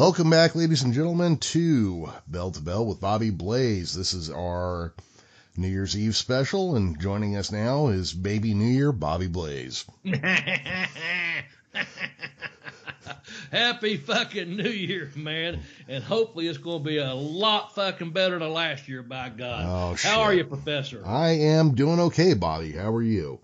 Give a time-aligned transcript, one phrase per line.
[0.00, 3.92] Welcome back, ladies and gentlemen, to Bell to Bell with Bobby Blaze.
[3.92, 4.94] This is our
[5.58, 9.84] New Year's Eve special, and joining us now is Baby New Year, Bobby Blaze.
[13.52, 15.60] Happy fucking New Year, man.
[15.86, 19.66] And hopefully it's going to be a lot fucking better than last year, by God.
[19.68, 20.10] Oh, shit.
[20.10, 21.02] How are you, Professor?
[21.04, 22.72] I am doing okay, Bobby.
[22.72, 23.38] How are you?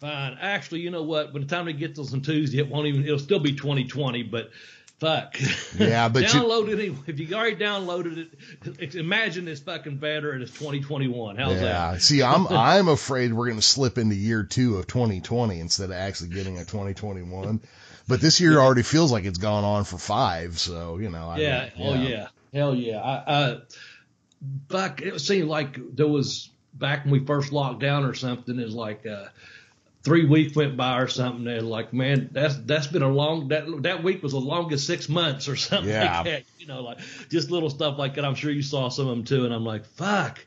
[0.00, 0.38] Fine.
[0.40, 1.34] Actually, you know what?
[1.34, 4.22] By the time we get to on Tuesday, it won't even, it'll still be 2020,
[4.22, 4.50] but
[4.98, 5.36] fuck.
[5.78, 6.78] Yeah, but you- it.
[6.78, 6.98] anyway.
[7.06, 8.28] If you already downloaded
[8.68, 11.36] it, imagine it's fucking better and it's 2021.
[11.36, 11.62] How's that?
[11.62, 11.92] yeah.
[11.92, 12.02] that?
[12.02, 15.92] See, I'm I'm afraid we're going to slip into year two of 2020 instead of
[15.92, 17.60] actually getting a 2021.
[18.08, 21.28] But this year already feels like it's gone on for five, so you know.
[21.28, 21.68] I Yeah.
[21.76, 22.28] don't- Oh yeah.
[22.54, 22.98] Hell yeah.
[23.00, 23.58] I, I
[24.40, 28.58] back it seemed like there was back when we first locked down or something.
[28.58, 29.26] Is like uh,
[30.04, 31.46] three weeks went by or something.
[31.46, 35.08] And like man, that's that's been a long that that week was the longest six
[35.08, 36.16] months or something Yeah.
[36.20, 36.42] like that.
[36.58, 36.98] You know, like
[37.28, 38.24] just little stuff like that.
[38.24, 39.44] I'm sure you saw some of them too.
[39.44, 40.44] And I'm like, fuck,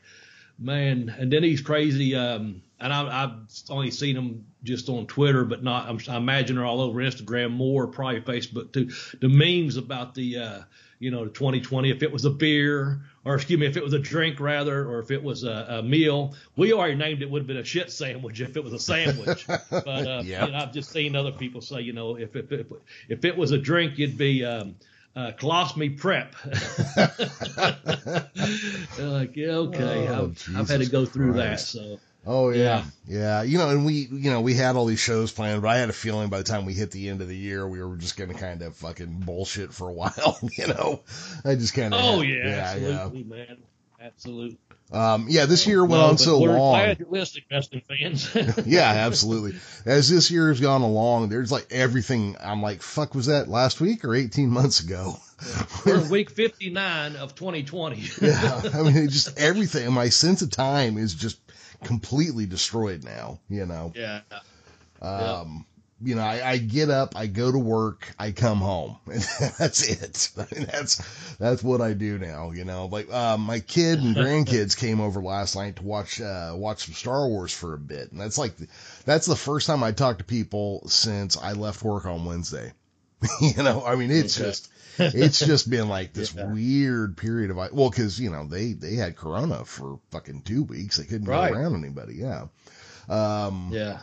[0.58, 1.14] man.
[1.18, 2.14] And then he's crazy.
[2.14, 3.32] Um, and I, I've
[3.70, 5.88] only seen him just on Twitter, but not.
[5.88, 8.90] I'm, I imagine they're all over Instagram, more probably Facebook too.
[9.20, 10.58] The memes about the, uh,
[10.98, 11.90] you know, the 2020.
[11.90, 14.98] If it was a beer, or excuse me, if it was a drink rather, or
[14.98, 17.92] if it was a, a meal, we already named it would have been a shit
[17.92, 19.46] sandwich if it was a sandwich.
[19.46, 20.46] but uh, Yeah.
[20.46, 22.66] you know, I've just seen other people say, you know, if if if,
[23.08, 24.44] if it was a drink, it'd be.
[24.44, 24.74] Um,
[25.14, 26.34] uh, colostomy prep.
[28.98, 30.08] Like, yeah, okay.
[30.08, 31.74] Oh, I've, I've had to go through Christ.
[31.74, 31.78] that.
[31.78, 32.84] So, Oh yeah.
[33.06, 35.78] yeah, You know, and we, you know, we had all these shows planned, but I
[35.78, 37.96] had a feeling by the time we hit the end of the year, we were
[37.96, 40.38] just going to kind of fucking bullshit for a while.
[40.56, 41.00] You know,
[41.44, 42.00] I just kind of.
[42.02, 43.56] oh yeah, yeah, absolutely, man,
[44.00, 44.58] absolutely.
[44.68, 45.14] yeah.
[45.14, 46.74] Um, yeah, this year went No, on so we're long.
[46.74, 48.28] Glad you're listening, wrestling fans.
[48.66, 49.58] yeah, absolutely.
[49.86, 52.36] As this year has gone along, there's like everything.
[52.38, 55.16] I'm like, fuck, was that last week or 18 months ago?
[55.86, 58.02] we're week 59 of 2020.
[58.20, 59.90] yeah, I mean, just everything.
[59.92, 61.41] My sense of time is just
[61.84, 63.40] completely destroyed now.
[63.48, 63.92] You know.
[63.94, 64.20] yeah.
[65.00, 65.66] Um,
[66.04, 69.22] you know, I, I get up, I go to work, I come home, and
[69.58, 70.30] that's it.
[70.36, 72.50] I mean, that's that's what I do now.
[72.50, 76.54] You know, like um, my kid and grandkids came over last night to watch uh,
[76.56, 78.54] watch some Star Wars for a bit, and that's like
[79.04, 82.72] that's the first time I talked to people since I left work on Wednesday.
[83.40, 84.48] you know, I mean, it's Okay.
[84.50, 84.68] just
[84.98, 86.46] it's just been like this Yeah.
[86.46, 90.96] weird period of well, because you know they they had Corona for fucking two weeks,
[90.96, 91.52] they couldn't Right.
[91.52, 92.14] go around anybody.
[92.16, 92.46] Yeah.
[93.08, 94.00] Um, Yeah.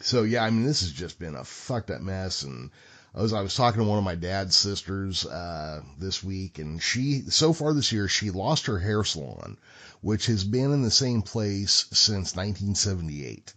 [0.00, 2.42] so yeah, I mean, this has just been a fucked up mess.
[2.42, 2.70] And
[3.14, 6.80] I was I was talking to one of my dad's sisters uh, this week, and
[6.82, 9.56] she so far this year she lost her hair salon,
[10.00, 13.52] which has been in the same place since 1978,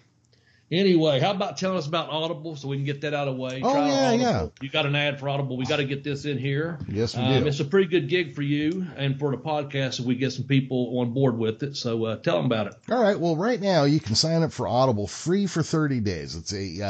[0.70, 3.40] anyway, how about telling us about Audible so we can get that out of the
[3.40, 3.60] way?
[3.62, 4.48] Oh, Try yeah, yeah.
[4.60, 5.56] You got an ad for Audible.
[5.56, 6.78] We got to get this in here.
[6.88, 7.48] Yes, we Um, do.
[7.48, 10.44] it's a pretty good gig for you and for the podcast if we get some
[10.44, 11.76] people on board with it.
[11.76, 12.74] So uh, tell them about it.
[12.90, 13.18] All right.
[13.18, 16.36] Well, right now you can sign up for Audible free for 30 days.
[16.36, 16.82] It's a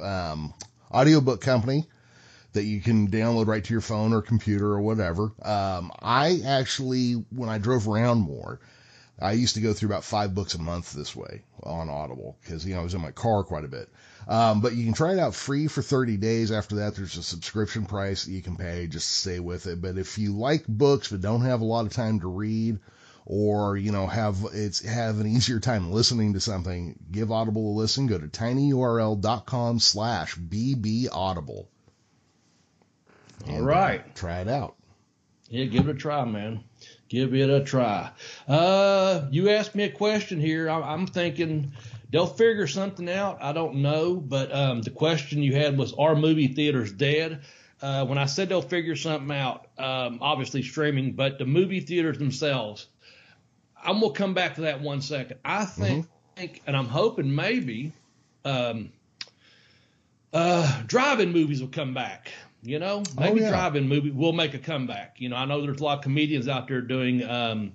[0.00, 0.54] uh, um,
[0.92, 1.86] audiobook company
[2.52, 5.32] that you can download right to your phone or computer or whatever.
[5.42, 8.60] Um, I actually, when I drove around more,
[9.20, 12.64] I used to go through about five books a month this way on Audible because
[12.64, 13.88] you know I was in my car quite a bit.
[14.26, 16.52] Um, but you can try it out free for 30 days.
[16.52, 19.82] After that, there's a subscription price that you can pay just to stay with it.
[19.82, 22.78] But if you like books but don't have a lot of time to read,
[23.26, 27.74] or you know have it's have an easier time listening to something, give Audible a
[27.78, 28.06] listen.
[28.06, 31.66] Go to tinyurl.com slash bbaudible.
[33.48, 34.76] All right, try it out.
[35.48, 36.62] Yeah, give it a try, man.
[37.08, 38.10] Give it a try.
[38.46, 40.68] Uh, you asked me a question here.
[40.68, 41.72] I'm thinking
[42.10, 43.38] they'll figure something out.
[43.42, 47.40] I don't know, but um, the question you had was, are movie theaters dead?
[47.82, 52.18] Uh, when I said they'll figure something out, um, obviously streaming, but the movie theaters
[52.18, 52.86] themselves,
[53.82, 55.38] I'm gonna come back to that one second.
[55.44, 56.56] I think, mm-hmm.
[56.66, 57.92] and I'm hoping maybe,
[58.44, 58.92] um,
[60.32, 62.30] uh, drive-in movies will come back.
[62.62, 63.50] You know, oh, maybe oh, yeah.
[63.50, 65.16] drive-in movie will make a comeback.
[65.18, 67.22] You know, I know there's a lot of comedians out there doing.
[67.24, 67.72] Um,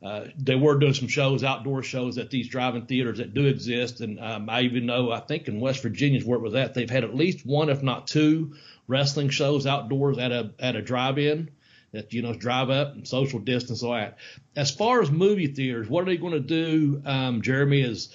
[0.00, 4.00] uh, they were doing some shows, outdoor shows at these drive-in theaters that do exist,
[4.00, 6.88] and um, I even know I think in West Virginia's where it was at, they've
[6.88, 8.54] had at least one, if not two,
[8.86, 11.50] wrestling shows outdoors at a at a drive-in
[11.92, 14.18] that you know drive up and social distance all that.
[14.56, 17.80] As far as movie theaters, what are they going to do, um, Jeremy?
[17.80, 18.14] Is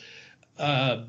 [0.58, 1.04] uh,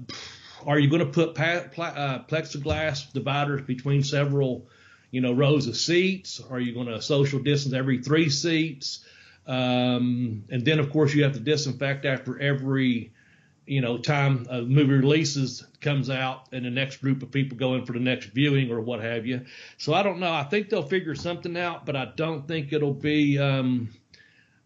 [0.66, 4.66] are you going to put pa- pla- uh, plexiglass dividers between several,
[5.14, 6.40] you know, rows of seats?
[6.50, 9.04] Are you going to social distance every three seats?
[9.46, 13.12] Um, and then of course you have to disinfect after every
[13.66, 17.74] you know, time a movie releases comes out and the next group of people go
[17.74, 19.42] in for the next viewing or what have you.
[19.78, 20.32] So I don't know.
[20.32, 23.38] I think they'll figure something out, but I don't think it'll be.
[23.38, 23.90] Um,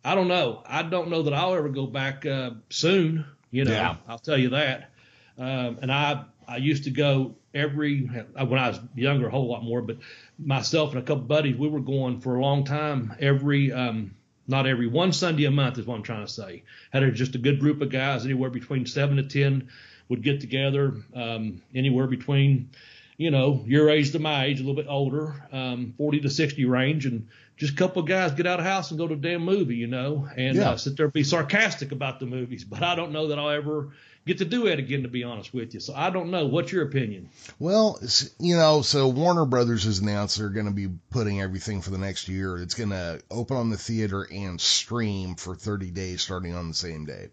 [0.04, 0.62] I don't know.
[0.66, 3.24] I don't know that I'll ever go back uh, soon.
[3.50, 3.96] You know, yeah.
[4.08, 4.90] I'll tell you that.
[5.36, 9.62] Um, and I I used to go every when I was younger a whole lot
[9.62, 9.98] more, but
[10.38, 14.14] myself and a couple buddies we were going for a long time every um,
[14.48, 16.62] not every one Sunday a month is what I'm trying to say.
[16.90, 19.68] Had a, just a good group of guys, anywhere between seven to ten,
[20.08, 22.70] would get together, um, anywhere between,
[23.18, 26.64] you know, your age to my age, a little bit older, um, 40 to 60
[26.64, 29.18] range, and just a couple of guys get out of house and go to a
[29.18, 30.70] damn movie, you know, and yeah.
[30.70, 32.64] uh, sit there and be sarcastic about the movies.
[32.64, 33.90] But I don't know that I'll ever
[34.28, 35.80] get to do it again, to be honest with you.
[35.80, 36.46] So I don't know.
[36.46, 37.30] What's your opinion?
[37.58, 37.98] Well,
[38.38, 41.98] you know, so Warner Brothers has announced they're going to be putting everything for the
[41.98, 42.58] next year.
[42.58, 46.74] It's going to open on the theater and stream for 30 days starting on the
[46.74, 47.28] same day.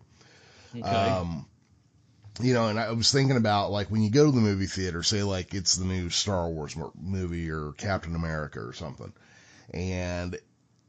[0.75, 0.89] Okay.
[0.89, 1.45] Um,
[2.41, 5.03] you know, and I was thinking about like when you go to the movie theater,
[5.03, 9.13] say like it's the new Star Wars movie or Captain America or something,
[9.73, 10.37] and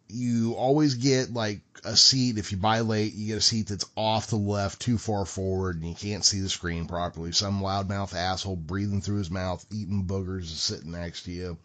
[0.08, 2.38] you always get like a seat.
[2.38, 5.76] If you buy late you get a seat that's off the left too far forward
[5.76, 7.32] and you can't see the screen properly.
[7.32, 11.58] Some loudmouth asshole breathing through his mouth eating boogers is sitting next to you.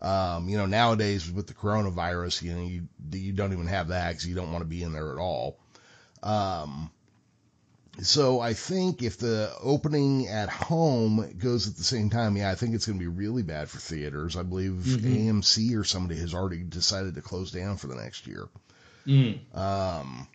[0.00, 4.10] Um, you know nowadays with the coronavirus you know you, you don't even have that
[4.10, 5.58] because you don't want to be in there at all.
[6.22, 6.90] Um,
[8.00, 12.54] so I think if the opening at home goes at the same time, yeah, I
[12.54, 14.36] think it's going to be really bad for theaters.
[14.36, 15.40] I believe mm-hmm.
[15.40, 18.48] AMC or somebody has already decided to close down for the next year.
[19.06, 19.38] Mm.
[19.56, 20.28] Um,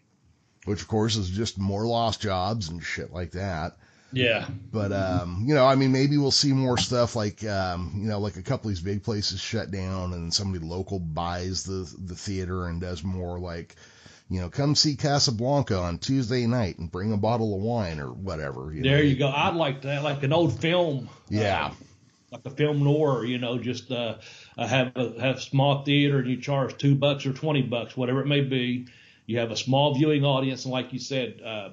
[0.66, 3.78] which of course is just more lost jobs and shit like that.
[4.12, 4.48] Yeah.
[4.72, 8.20] But um, you know, I mean, maybe we'll see more stuff like um, you know,
[8.20, 12.16] like a couple of these big places shut down and somebody local buys the the
[12.16, 13.76] theater and does more like
[14.34, 18.08] you know, come see Casablanca on Tuesday night and bring a bottle of wine or
[18.08, 18.74] whatever.
[18.74, 19.04] You there know.
[19.04, 19.28] you go.
[19.28, 21.08] I'd like that, like an old film.
[21.30, 21.68] Yeah.
[21.68, 21.74] Uh,
[22.32, 24.16] like a film noir, you know, just uh,
[24.58, 28.26] have a have small theater and you charge two bucks or twenty bucks, whatever it
[28.26, 28.88] may be.
[29.28, 31.70] You have a small viewing audience, and like you said, uh,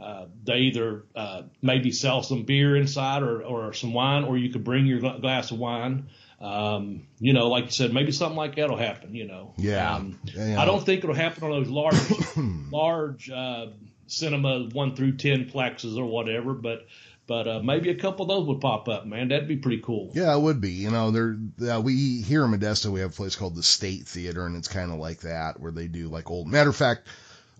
[0.00, 4.50] uh, they either uh, maybe sell some beer inside or, or some wine, or you
[4.50, 6.06] could bring your glass of wine.
[6.40, 9.14] Um, you know, like you said, maybe something like that'll happen.
[9.14, 9.94] You know, yeah.
[9.94, 10.60] Um, yeah.
[10.60, 11.96] I don't think it'll happen on those large,
[12.70, 13.66] large uh,
[14.06, 16.86] cinema one through ten plexes or whatever, but
[17.26, 19.28] but uh, maybe a couple of those would pop up, man.
[19.28, 20.10] That'd be pretty cool.
[20.14, 20.72] Yeah, it would be.
[20.72, 21.36] You know, there
[21.70, 24.68] uh, we here in Modesto we have a place called the State Theater, and it's
[24.68, 26.48] kind of like that where they do like old.
[26.48, 27.08] Matter of fact,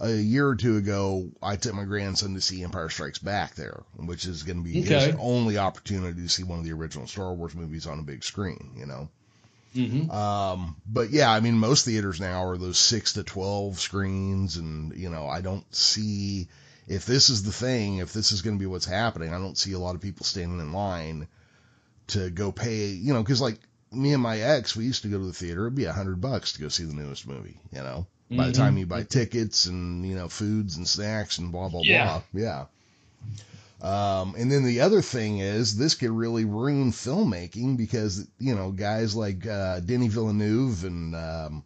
[0.01, 3.83] a year or two ago, I took my grandson to see Empire Strikes Back there,
[3.97, 5.07] which is going to be okay.
[5.07, 8.25] his only opportunity to see one of the original Star Wars movies on a big
[8.25, 9.09] screen, you know.
[9.75, 10.11] Mm-hmm.
[10.11, 14.57] Um, but yeah, I mean, most theaters now are those six to 12 screens.
[14.57, 16.49] And, you know, I don't see
[16.87, 19.59] if this is the thing, if this is going to be what's happening, I don't
[19.59, 21.27] see a lot of people standing in line
[22.09, 23.59] to go pay, you know, cause like
[23.91, 25.63] me and my ex, we used to go to the theater.
[25.63, 28.07] It'd be a hundred bucks to go see the newest movie, you know?
[28.37, 28.79] By the time mm-hmm.
[28.79, 32.21] you buy tickets and you know foods and snacks and blah blah yeah.
[32.33, 32.65] blah, yeah.
[33.83, 38.71] Um, and then the other thing is this could really ruin filmmaking because you know
[38.71, 41.65] guys like uh, Denis Villeneuve and um,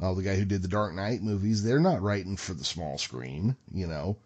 [0.00, 2.98] oh, the guy who did the Dark Knight movies, they're not writing for the small
[2.98, 4.16] screen, you know.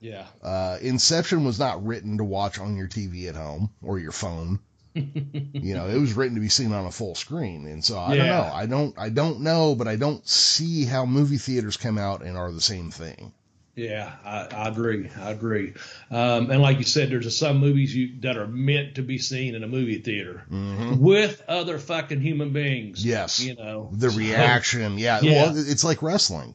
[0.00, 0.26] Yeah.
[0.42, 4.58] Uh, Inception was not written to watch on your TV at home or your phone.
[4.94, 7.66] You know, it was written to be seen on a full screen.
[7.66, 8.50] And so I don't know.
[8.52, 12.36] I don't I don't know, but I don't see how movie theaters come out and
[12.36, 13.32] are the same thing.
[13.76, 15.10] Yeah, I, I agree.
[15.20, 15.74] I agree.
[16.08, 19.56] Um, and like you said, there's some movies you, that are meant to be seen
[19.56, 23.00] in a movie theater with other fucking human beings.
[23.00, 23.08] Mm-hmm.
[23.08, 23.40] Yes.
[23.40, 25.20] You know, The So, reaction, yeah.
[25.22, 25.46] Yeah.
[25.46, 26.54] Well, it's like wrestling.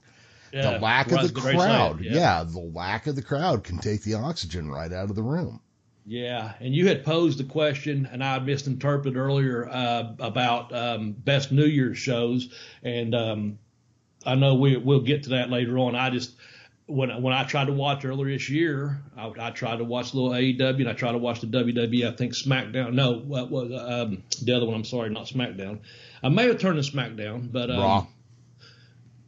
[0.53, 1.99] yeah, the lack of the crowd.
[1.99, 2.13] yeah.
[2.13, 5.59] yeah, the lack of the crowd can take the oxygen right out of the room.
[6.05, 11.51] Yeah, and you had posed the question, and I misinterpreted earlier uh, about um, best
[11.51, 12.51] New Year's shows,
[12.81, 13.59] and um,
[14.25, 15.95] I know we we'll get to that later on.
[15.95, 16.31] I just
[16.87, 20.15] when when I tried to watch earlier this year, I, I tried to watch a
[20.15, 22.11] little AEW, and I tried to watch the WWE.
[22.11, 22.93] I think SmackDown.
[22.93, 24.73] No, what was um, the other one?
[24.73, 25.79] I'm sorry, not SmackDown.
[26.23, 28.07] I may have turned to SmackDown, but um, Raw.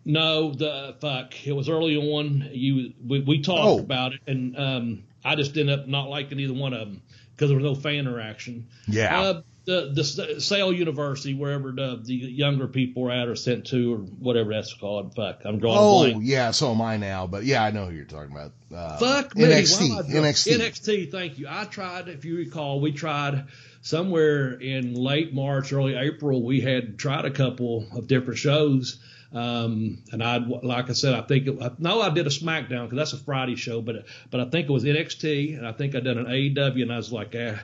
[0.03, 1.45] no, the fuck.
[1.45, 2.49] It was early on.
[2.51, 3.79] You we, we talked Oh.
[3.79, 7.01] about it, and um, I just ended up not liking either one of them
[7.35, 8.67] because there was no fan interaction.
[8.87, 9.19] Yeah.
[9.21, 13.93] Uh, the the Sale University, wherever the, the younger people are at, or sent to,
[13.93, 15.15] or whatever that's called.
[15.15, 16.23] Fuck, I'm drawing a oh, blank.
[16.25, 17.27] yeah, so am I now.
[17.27, 18.53] But yeah, I know who you're talking about.
[18.73, 19.43] Uh, Fuck me.
[19.43, 19.79] NXT.
[19.79, 20.57] Why am I drawing- NXT.
[20.57, 21.11] NXT.
[21.11, 21.47] Thank you.
[21.49, 22.07] I tried.
[22.07, 23.45] If you recall, we tried
[23.81, 26.43] somewhere in late March, early April.
[26.43, 28.99] We had tried a couple of different shows.
[29.33, 32.97] Um, and I, like I said, I think it, no, I did a SmackDown because
[32.97, 36.01] that's a Friday show, but but I think it was NXT, and I think I
[36.01, 37.59] done an AEW, and I was like, ah,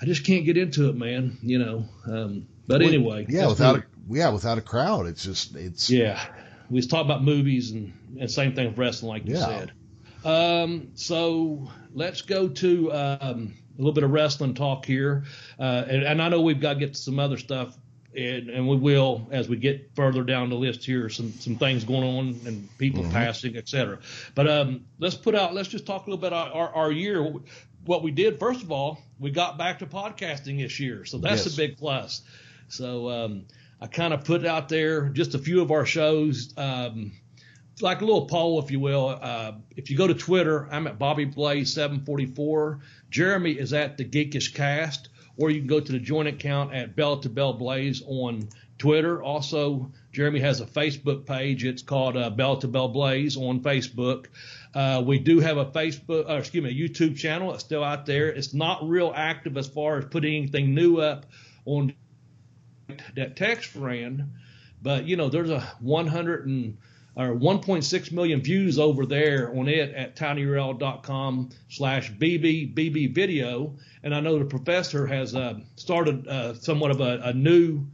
[0.00, 1.38] I just can't get into it, man.
[1.42, 1.88] You know.
[2.06, 6.20] Um, but Well, anyway, yeah, without a, yeah, without a crowd, it's just it's Yeah.
[6.70, 9.46] We was talking about movies and, and same thing with wrestling, like you Yeah.
[9.46, 9.72] said.
[10.24, 15.24] Um, so let's go to um, a little bit of wrestling talk here.
[15.58, 17.76] Uh, and, and I know we've got to get to some other stuff,
[18.16, 21.08] and, and we will as we get further down the list here.
[21.08, 23.98] Some some things going on and people passing, et cetera.
[24.34, 25.54] But um, let's put out.
[25.54, 27.34] Let's just talk a little bit about our, our year.
[27.84, 31.44] What we did first of all, we got back to podcasting this year, so that's
[31.46, 31.54] Yes.
[31.54, 32.22] a big plus.
[32.68, 33.44] So um,
[33.80, 36.54] I kind of put out there just a few of our shows.
[36.56, 37.12] Um,
[37.80, 39.18] like a little poll, if you will.
[39.20, 42.78] Uh, if you go to Twitter, I'm at Bobby Blaze 744.
[43.10, 46.94] Jeremy is at the Geekish Cast, or you can go to the joint account at
[46.94, 48.48] Bell to Bell Blaze on
[48.78, 49.22] Twitter.
[49.22, 51.64] Also, Jeremy has a Facebook page.
[51.64, 54.26] It's called uh, Bell to Bell Blaze on Facebook.
[54.74, 57.54] Uh, we do have a Facebook, or excuse me, a YouTube channel.
[57.54, 58.28] It's still out there.
[58.28, 61.26] It's not real active as far as putting anything new up
[61.64, 61.94] on
[63.14, 64.32] that text ran,
[64.82, 66.78] but you know, there's a 100 and
[67.16, 73.74] or 1.6 million views over there on it at tinyurl.com slash bb video.
[74.02, 77.86] And I know the professor has uh, started uh, somewhat of a, a new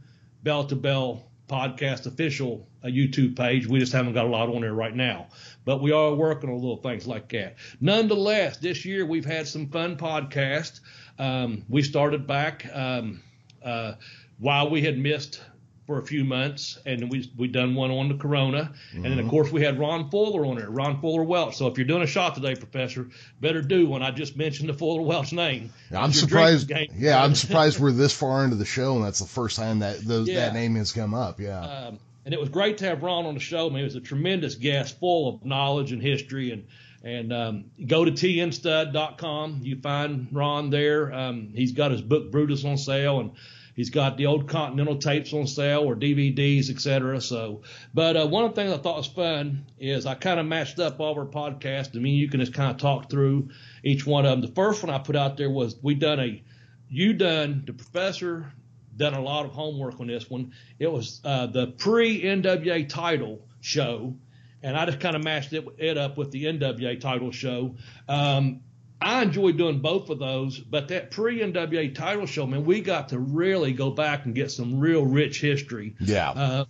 [0.43, 3.67] bell to bell podcast official uh, YouTube page.
[3.67, 5.27] We just haven't got a lot on there right now,
[5.65, 7.55] but we are working on little things like that.
[7.81, 10.79] Nonetheless, this year we've had some fun podcasts.
[11.17, 13.21] Um, we started back um,
[13.63, 13.93] uh,
[14.37, 15.41] while we had missed
[15.89, 19.27] for a few months, and we we done one on the Corona, and then of
[19.27, 21.57] course we had Ron Fuller on there, Ron Fuller Welch.
[21.57, 23.07] So if you're doing a shot today, Professor,
[23.41, 24.03] better do one.
[24.03, 25.73] I just mentioned the Fuller Welch name.
[25.91, 26.71] I'm surprised.
[26.95, 30.05] Yeah, I'm surprised we're this far into the show, and that's the first time that
[30.05, 30.41] those, Yeah.
[30.41, 31.39] that name has come up.
[31.39, 33.65] Yeah, Um, and it was great to have Ron on the show.
[33.65, 36.51] I mean, he was a tremendous guest, full of knowledge and history.
[36.51, 36.67] And
[37.01, 39.61] and um, go to tnstud.com.
[39.63, 41.11] You find Ron there.
[41.13, 43.31] Um, he's got his book Brutus on sale, and
[43.79, 47.21] he's got the old Continental tapes on sale or DVDs, etc.
[47.21, 47.61] So,
[47.93, 50.79] but uh, one of the things I thought was fun is I kind of matched
[50.79, 51.95] up all of our podcasts.
[51.95, 54.41] I mean, you can just kind of talk through each one of them.
[54.41, 56.43] The first one I put out there was we done a
[56.89, 58.51] you done the professor
[58.97, 60.51] done a lot of homework on this one.
[60.77, 64.13] It was uh, the pre NWA title show,
[64.61, 67.77] and I just kind of matched it, it up with the NWA title show.
[68.09, 68.59] Um,
[69.01, 73.09] I enjoyed doing both of those, but that pre NWA title show, man, we got
[73.09, 75.95] to really go back and get some real rich history.
[75.99, 76.31] yeah.
[76.31, 76.65] Uh,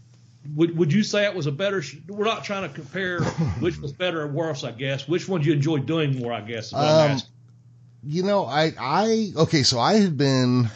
[0.56, 1.82] would would you say it was a better?
[1.82, 3.22] Sh- we're not trying to compare
[3.60, 5.08] which was better or worse, I guess.
[5.08, 6.68] Which one you enjoyed doing more, I guess.
[6.68, 7.22] Is what I'm Um,
[8.04, 10.70] you know, I, I, okay, so I had been,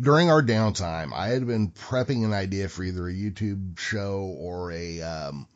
[0.00, 4.70] during our downtime, I had been prepping an idea for either a YouTube show or
[4.72, 5.48] a, um,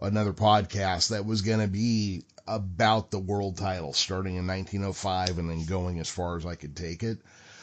[0.00, 5.50] another podcast that was going to be about the world title starting in 1905 and
[5.50, 7.18] then going as far as I could take it.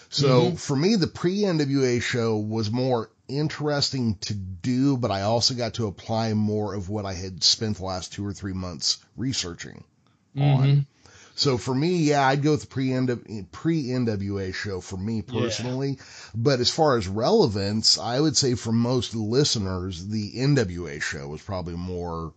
[0.09, 0.55] So mm-hmm.
[0.55, 5.75] for me, the pre NWA show was more interesting to do, but I also got
[5.75, 9.83] to apply more of what I had spent the last two or three months researching
[10.37, 10.67] on.
[10.67, 10.79] Mm-hmm.
[11.35, 12.91] So for me, yeah, I'd go with the pre
[13.51, 15.97] pre NWA show for me personally.
[16.35, 21.41] But as far as relevance, I would say for most listeners, the NWA show was
[21.41, 22.33] probably more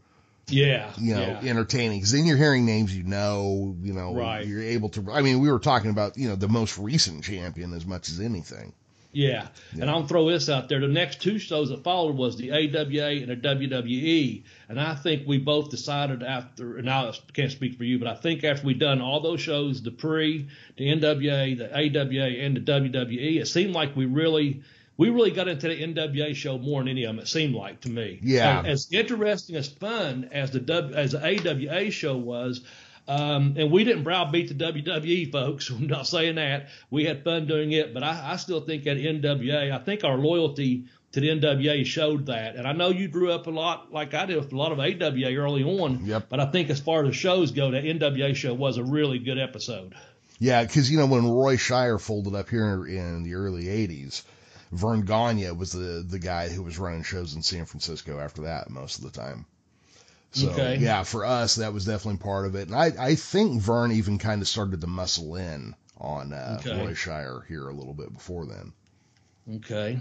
[0.49, 0.91] Yeah.
[0.99, 1.51] You know, yeah.
[1.51, 3.77] entertaining because then you're hearing names you know.
[3.83, 4.47] You know, Right.
[4.47, 5.11] you're able to.
[5.11, 8.21] I mean, we were talking about you know the most recent champion as much as
[8.21, 8.73] anything.
[9.13, 9.49] Yeah.
[9.81, 10.79] And I'll throw this out there.
[10.79, 14.45] The next two shows that followed was the AWA and the WWE.
[14.69, 18.15] And I think we both decided after, and I can't speak for you, but I
[18.15, 22.61] think after we'd done all those shows, the pre, the NWA, the AWA, and the
[22.61, 24.61] WWE, it seemed like we really,
[24.97, 27.23] we really got into the NWA show more than any of them.
[27.23, 28.19] It seemed like to me.
[28.23, 28.61] Yeah.
[28.61, 32.63] As, as interesting as fun as the W, as the AWA show was,
[33.09, 35.71] um, and we didn't browbeat the WWE folks.
[35.71, 36.69] I'm not saying that.
[36.91, 40.17] We had fun doing it, but I, I still think at NWA, I think our
[40.17, 42.57] loyalty to the NWA showed that.
[42.57, 44.79] And I know you grew up a lot like I did with a lot of
[44.79, 46.05] AWA early on.
[46.05, 46.27] Yep.
[46.29, 49.19] But I think as far as the shows go, the NWA show was a really
[49.19, 49.95] good episode.
[50.39, 54.23] Yeah, because you know when Roy Shire folded up here in the early '80s,
[54.73, 58.71] Verne Gagne was the the guy who was running shows in San Francisco after that
[58.71, 59.47] most of the time.
[60.33, 60.77] So Okay.
[60.79, 64.19] yeah, for us that was definitely part of it, and I I think Verne even
[64.19, 66.77] kind of started to muscle in on uh, Okay.
[66.79, 68.73] Roy Shire here a little bit before then.
[69.57, 70.01] Okay.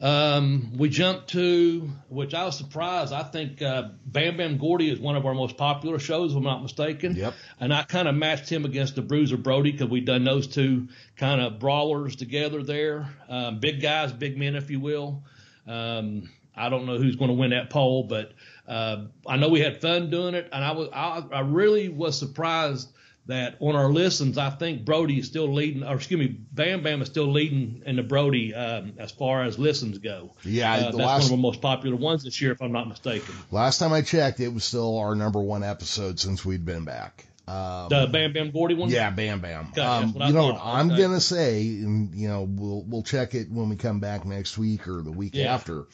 [0.00, 3.12] Um, we jumped to, which I was surprised.
[3.12, 6.44] I think uh, Bam Bam Gordy is one of our most popular shows, if I'm
[6.44, 7.16] not mistaken.
[7.16, 7.34] Yep.
[7.58, 10.88] And I kind of matched him against the Bruiser Brody because we'd done those two
[11.16, 13.08] kind of brawlers together there.
[13.28, 15.24] Um, big guys, big men, if you will.
[15.66, 18.32] Um, I don't know who's going to win that poll, but
[18.68, 22.18] uh, I know we had fun doing it, and I was I, I really was
[22.18, 22.88] surprised
[23.28, 27.00] that on our listens, I think Brody is still leading, or excuse me, Bam Bam
[27.02, 30.32] is still leading in the Brody um, as far as listens go.
[30.44, 32.72] Yeah, Uh, the that's last- one of our most popular ones this year, if I'm
[32.72, 33.34] not mistaken.
[33.50, 37.26] Last time I checked, it was still our number one episode since we'd been back.
[37.46, 38.90] Um, The Bam Bam Gordy one.
[38.90, 39.68] Yeah, Bam Bam.
[39.72, 40.76] Okay, um, you know what thought.
[40.80, 41.00] I'm Okay.
[41.02, 44.86] gonna say, and you know we'll we'll check it when we come back next week
[44.86, 45.54] or the week Yeah.
[45.54, 45.86] after.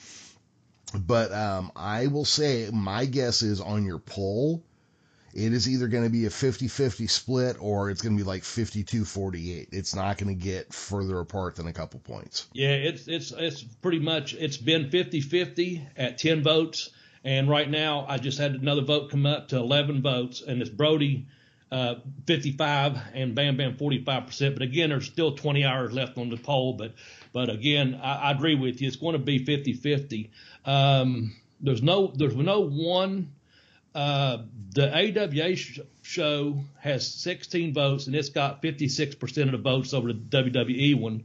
[0.98, 4.64] But um, I will say my guess is on your poll,
[5.34, 8.42] it is either going to be a 50-50 split or it's going to be like
[8.42, 9.68] 52-48.
[9.72, 12.46] It's not going to get further apart than a couple points.
[12.52, 16.90] Yeah, it's it's it's pretty much it's been 50-50 at 10 votes,
[17.24, 20.70] and right now I just had another vote come up to 11 votes, and it's
[20.70, 21.26] Brody
[21.74, 24.54] uh, 55 and Bam Bam 45 percent.
[24.54, 26.74] But again, there's still 20 hours left on the poll.
[26.74, 26.94] But
[27.32, 28.86] but again, I, I agree with you.
[28.86, 30.30] It's going to be 50-50.
[30.64, 33.32] Um, there's no there's no one.
[33.94, 34.38] Uh,
[34.72, 40.12] the AWA sh- show has 16 votes and it's got 56% of the votes over
[40.12, 41.24] the WWE one.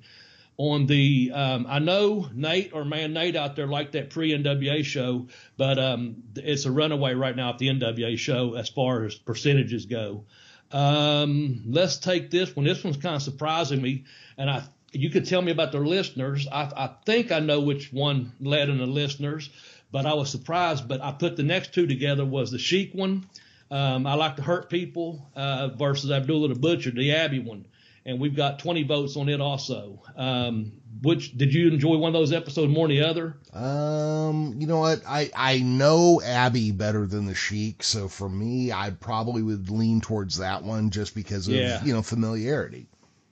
[0.58, 4.84] On the, um, I know Nate or man Nate out there like that pre NWA
[4.84, 9.16] show, but um, it's a runaway right now at the NWA show as far as
[9.16, 10.26] percentages go.
[10.72, 12.66] Um, let's take this one.
[12.66, 14.04] This one's kind of surprising me,
[14.38, 16.48] and I you could tell me about the listeners.
[16.52, 19.50] I, I think I know which one led in the listeners,
[19.92, 20.88] but I was surprised.
[20.88, 23.26] But I put the next two together was the Sheik one.
[23.72, 27.68] Um, I like to hurt people uh, versus Abdullah the Butcher, the Abbey one,
[28.04, 30.02] and we've got 20 votes on it also.
[30.16, 30.72] Um,
[31.04, 33.38] which did you enjoy one of those episodes more than the other?
[33.54, 35.02] Um, you know what?
[35.08, 40.02] I I know Abby better than the Sheik, so for me, I probably would lean
[40.02, 41.84] towards that one just because of Yeah.
[41.84, 42.88] you know familiarity.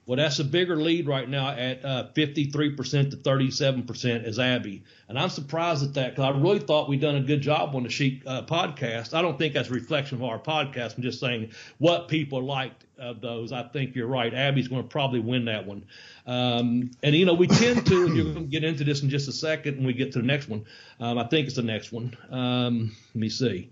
[0.08, 4.82] Well, that's a bigger lead right now at uh, 53% to 37% is Abby.
[5.06, 7.82] And I'm surprised at that because I really thought we'd done a good job on
[7.82, 9.12] the Sheik uh, podcast.
[9.12, 10.96] I don't think that's a reflection of our podcast.
[10.96, 13.52] I'm just saying what people liked of those.
[13.52, 14.32] I think you're right.
[14.32, 15.84] Abby's going to probably win that one.
[16.26, 19.10] Um, and, you know, we tend to, and you're going to get into this in
[19.10, 20.64] just a second when we get to the next one.
[21.00, 22.16] Um, I think it's the next one.
[22.30, 23.70] Um, let me see.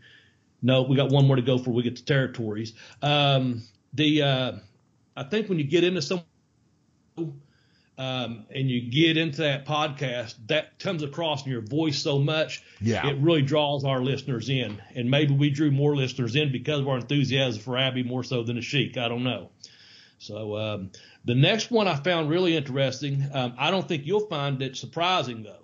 [0.60, 2.74] No, we got one more to go before we get to territories.
[3.00, 3.62] Um,
[3.94, 4.52] the uh,
[5.16, 6.22] I think when you get into some
[7.98, 12.62] um, and you get into that podcast, that comes across in your voice so much,
[12.80, 13.06] Yeah.
[13.08, 14.82] it really draws our listeners in.
[14.94, 18.42] And maybe we drew more listeners in because of our enthusiasm for Abby more so
[18.42, 18.98] than the Sheik.
[18.98, 19.48] I don't know.
[20.18, 20.90] So um,
[21.24, 23.24] the next one I found really interesting.
[23.32, 25.62] Um, I don't think you'll find it surprising though.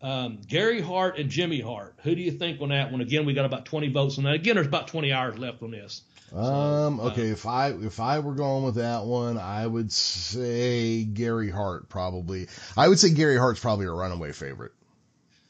[0.00, 1.94] Um, Gary Hart and Jimmy Hart.
[2.02, 3.00] Who do you think on that one?
[3.00, 4.34] Again, we got about 20 votes on that.
[4.34, 6.02] Again, there's about 20 hours left on this.
[6.34, 11.50] Um, okay, if I if I were going with that one, I would say Gary
[11.50, 12.48] Hart probably.
[12.76, 14.72] I would say Gary Hart's probably a runaway favorite.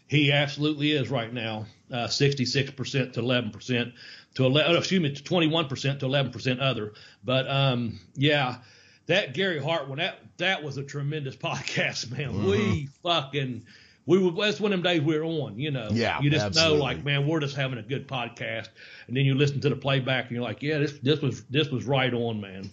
[0.08, 3.92] He absolutely is right now, uh, 66% to 11%
[4.34, 6.94] to 11, oh, excuse me, to 21% to 11% other.
[7.22, 8.56] But, um, yeah,
[9.04, 12.46] that Gary Hart one, that, that was a tremendous podcast, man.
[12.46, 13.66] We fucking,
[14.08, 15.88] we were, that's one of them days we were on, you know.
[15.92, 16.78] Yeah, You just absolutely.
[16.78, 18.68] know, like, man, we're just having a good podcast.
[19.06, 21.68] And then you listen to the playback and you're like, yeah, this, this was, this
[21.68, 22.70] was right on, man.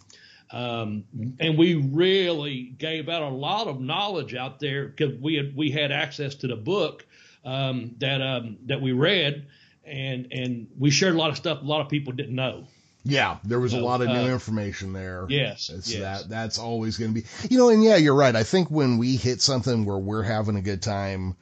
[0.51, 1.03] Um,
[1.41, 5.71] and we really gave out a lot of knowledge out there because we had we
[5.71, 7.05] had access to the book
[7.43, 9.47] um, that um, that we read,
[9.83, 12.67] and and we shared a lot of stuff a lot of people didn't know.
[13.07, 15.25] Yeah, there was a lot of new uh, information there.
[15.29, 16.23] Yes, It's yes.
[16.23, 18.35] that that's always going to be, you know, and yeah, you're right.
[18.35, 21.35] I think when we hit something where we're having a good time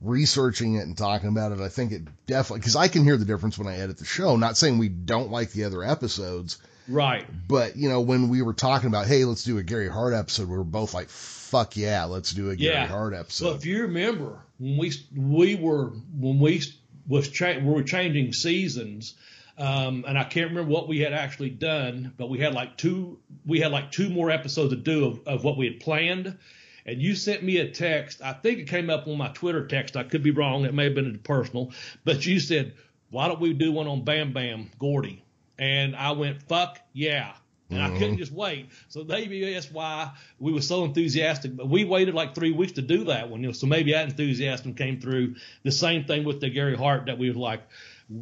[0.00, 3.24] researching it and talking about it, I think it definitely, cause I can hear the
[3.24, 4.36] difference when I edit the show.
[4.36, 7.24] Not saying we don't like the other episodes, Right.
[7.48, 10.48] but you know, when we were talking about, hey, let's do a Gary Hart episode,
[10.48, 12.86] we were both like, fuck yeah, let's do a Gary Yeah.
[12.86, 13.56] Hart So episode.
[13.56, 16.62] if you remember when we we were when we
[17.06, 19.14] was cha- we were changing seasons,
[19.58, 23.18] um, and I can't remember what we had actually done, but we had like two
[23.44, 26.38] we had like two more episodes to do of, of what we had planned.
[26.84, 28.22] And you sent me a text.
[28.22, 29.96] I think it came up on my Twitter text.
[29.96, 30.64] I could be wrong.
[30.64, 31.72] It may have been a personal,
[32.04, 32.74] but you said,
[33.10, 35.22] "Why don't we do one on Bam Bam Gordy?"
[35.58, 37.34] And I went, "Fuck yeah!"
[37.70, 38.68] And I couldn't just wait.
[38.88, 41.56] So maybe that's why we were so enthusiastic.
[41.56, 43.40] But we waited like three weeks to do that one.
[43.40, 45.36] You know, so maybe that enthusiasm came through.
[45.62, 47.62] The same thing with the Gary Hart that we were like,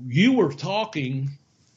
[0.06, 1.30] you were talking,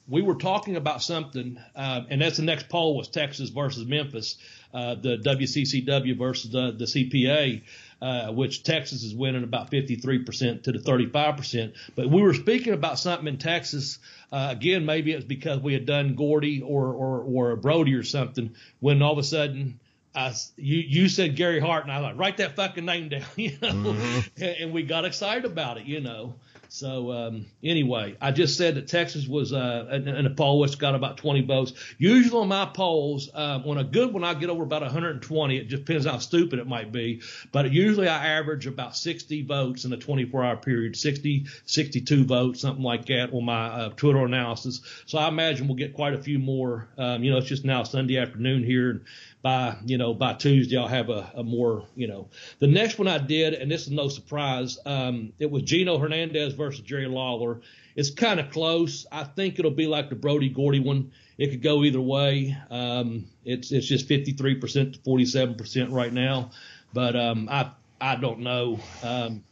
[0.07, 4.37] we were talking about something, uh, and that's the next poll was Texas versus Memphis,
[4.73, 7.61] uh, the WCCW versus the, the CPA.
[8.01, 11.73] Uh, which Texas is winning about 53% to the 35%.
[11.95, 13.97] But we were speaking about something in Texas.
[14.29, 18.03] Uh, again, maybe it was because we had done Gordy or, or, or Brody or
[18.03, 19.79] something when all of a sudden
[20.15, 23.23] I, you, you said Gary Hart and I was like, write that fucking name down,
[23.35, 23.95] you know,
[24.35, 26.35] and, and we got excited about it, you know.
[26.73, 30.95] So um, anyway, I just said that Texas was uh, in, a poll which got
[30.95, 31.73] about 20 votes.
[31.99, 35.55] Usually on my polls, um, on a good one, I get over about 120.
[35.55, 39.85] It just depends how stupid it might be, but usually I average about 60 votes
[39.85, 44.81] in a 24-hour period, 60, 62 votes, something like that on my uh, Twitter analysis.
[45.05, 46.87] So I imagine we'll get quite a few more.
[46.97, 49.01] Um, you know, it's just now Sunday afternoon here, and
[49.43, 52.29] by you know by Tuesday I'll have a, a more you know.
[52.59, 56.53] The next one I did and this is no surprise um, it was Gino Hernandez
[56.53, 57.61] versus Jerry Lawler.
[57.95, 59.05] It's kind of close.
[59.11, 61.11] I think it'll be like the Brody Gordy one.
[61.37, 62.57] It could go either way.
[62.71, 66.49] Um, it's it's just 53% to 47% right now.
[66.93, 68.79] But um, I I don't know.
[69.03, 69.43] Um,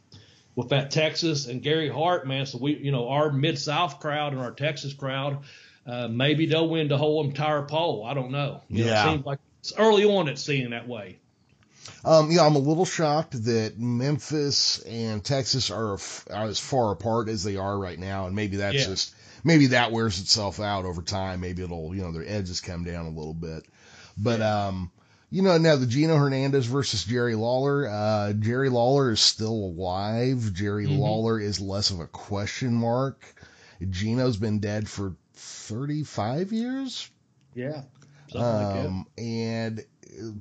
[0.56, 4.32] with that Texas and Gary Hart man so we you know our mid South crowd
[4.32, 5.38] and our Texas crowd
[5.86, 8.04] uh, maybe they'll win the whole entire poll.
[8.06, 8.62] I don't know.
[8.68, 9.06] You know, Yeah.
[9.08, 9.38] it seems like
[9.78, 11.18] early on it's seeming that way.
[12.04, 16.92] Um, yeah, I'm a little shocked that Memphis and Texas are, f- are as far
[16.92, 18.84] apart as they are right now, and maybe that's Yeah.
[18.86, 21.40] just maybe that wears itself out over time.
[21.40, 23.64] Maybe it'll you know their edges come down a little bit,
[24.16, 24.90] but um,
[25.30, 27.88] you know now the Gino Hernandez versus Jerry Lawler.
[27.88, 30.52] Uh, Jerry Lawler is still alive.
[30.54, 30.98] Jerry Mhm.
[30.98, 33.22] Lawler is less of a question mark.
[33.90, 37.10] Gino's been dead for 35 years,
[37.54, 37.82] Yeah.
[38.32, 38.86] Something like that.
[38.86, 39.84] um, and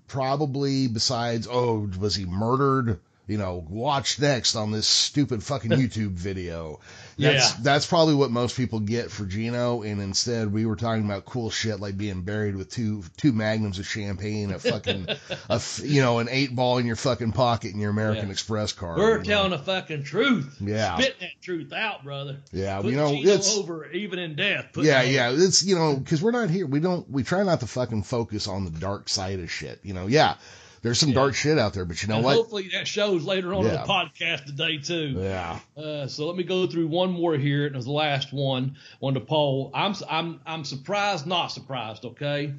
[0.07, 2.99] probably besides, oh, was he murdered?
[3.27, 6.79] You know, watch next on this stupid fucking YouTube video.
[7.17, 7.57] That's, Yeah.
[7.61, 9.83] that's probably what most people get for Gino.
[9.83, 13.79] And instead we were talking about cool shit like being buried with two, two magnums
[13.79, 15.07] of champagne, a fucking,
[15.49, 18.31] a, you know, an eight ball in your fucking pocket in your American Yeah.
[18.31, 18.97] Express card.
[18.97, 19.23] We're you know?
[19.23, 20.57] telling the fucking truth.
[20.59, 20.97] Yeah.
[20.97, 22.37] Spit that truth out, brother.
[22.51, 22.81] Yeah.
[22.81, 24.69] Put you know, Gino it's, over even in death.
[24.73, 25.27] Put yeah, yeah.
[25.29, 25.41] over.
[25.43, 26.65] It's you know because we're not here.
[26.65, 27.09] We don't.
[27.09, 29.79] We try not to fucking focus on the dark side of shit.
[29.83, 30.35] You know, yeah.
[30.81, 31.15] There's some Yeah.
[31.15, 32.35] dark shit out there, but you know and what?
[32.35, 35.15] hopefully that shows later on in the podcast today too.
[35.19, 35.59] Yeah.
[35.77, 37.65] Uh, so let me go through one more here.
[37.67, 39.69] It was the last one on the poll.
[39.73, 42.05] I'm I'm I'm surprised, not surprised.
[42.05, 42.53] Okay,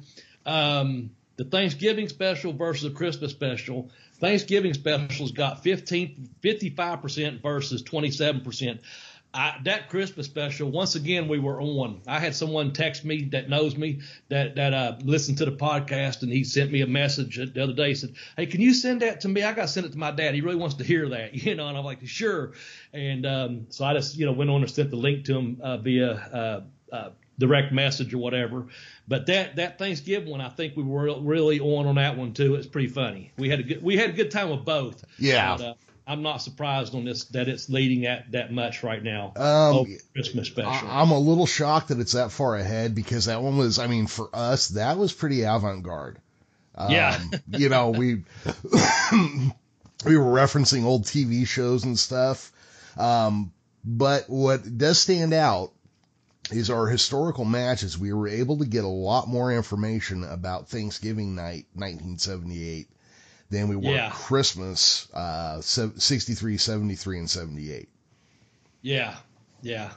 [0.45, 3.89] um, the Thanksgiving special versus the Christmas special.
[4.19, 8.81] Thanksgiving special's got 15, 55 percent versus 27 percent.
[9.33, 12.01] I, that Christmas special, once again, we were on.
[12.07, 16.21] I had someone text me that knows me that that uh, listened to the podcast,
[16.21, 17.89] and he sent me a message the other day.
[17.89, 19.41] He said, "Hey, can you send that to me?
[19.41, 20.35] I got to send it to my dad.
[20.35, 22.53] He really wants to hear that, you know." And I'm like, "Sure."
[22.93, 25.57] And um, so I just, you know, went on and sent the link to him
[25.61, 26.61] uh, via uh,
[26.93, 28.67] uh, direct message or whatever.
[29.07, 32.53] But that that Thanksgiving one, I think we were really on on that one too.
[32.55, 33.31] It's pretty funny.
[33.37, 35.03] We had a good we had a good time with both.
[35.17, 35.53] Yeah.
[35.55, 35.73] Uh,
[36.05, 39.33] I'm not surprised on this that it's leading at that much right now.
[39.35, 40.87] Um, Christmas special.
[40.87, 43.79] I, I'm a little shocked that it's that far ahead because that one was.
[43.79, 46.19] I mean, for us, that was pretty avant-garde.
[46.75, 47.19] Um, Yeah.
[47.57, 48.15] you know, we
[50.05, 52.51] we were referencing old TV shows and stuff.
[52.97, 53.53] Um,
[53.85, 55.71] but what does stand out
[56.51, 57.97] is our historical matches.
[57.97, 62.89] We were able to get a lot more information about Thanksgiving night, 1978,
[63.53, 64.09] than we were Yeah.
[64.11, 67.87] Christmas, uh, 63, 73, and 78.
[68.81, 69.15] Yeah,
[69.61, 69.91] yeah.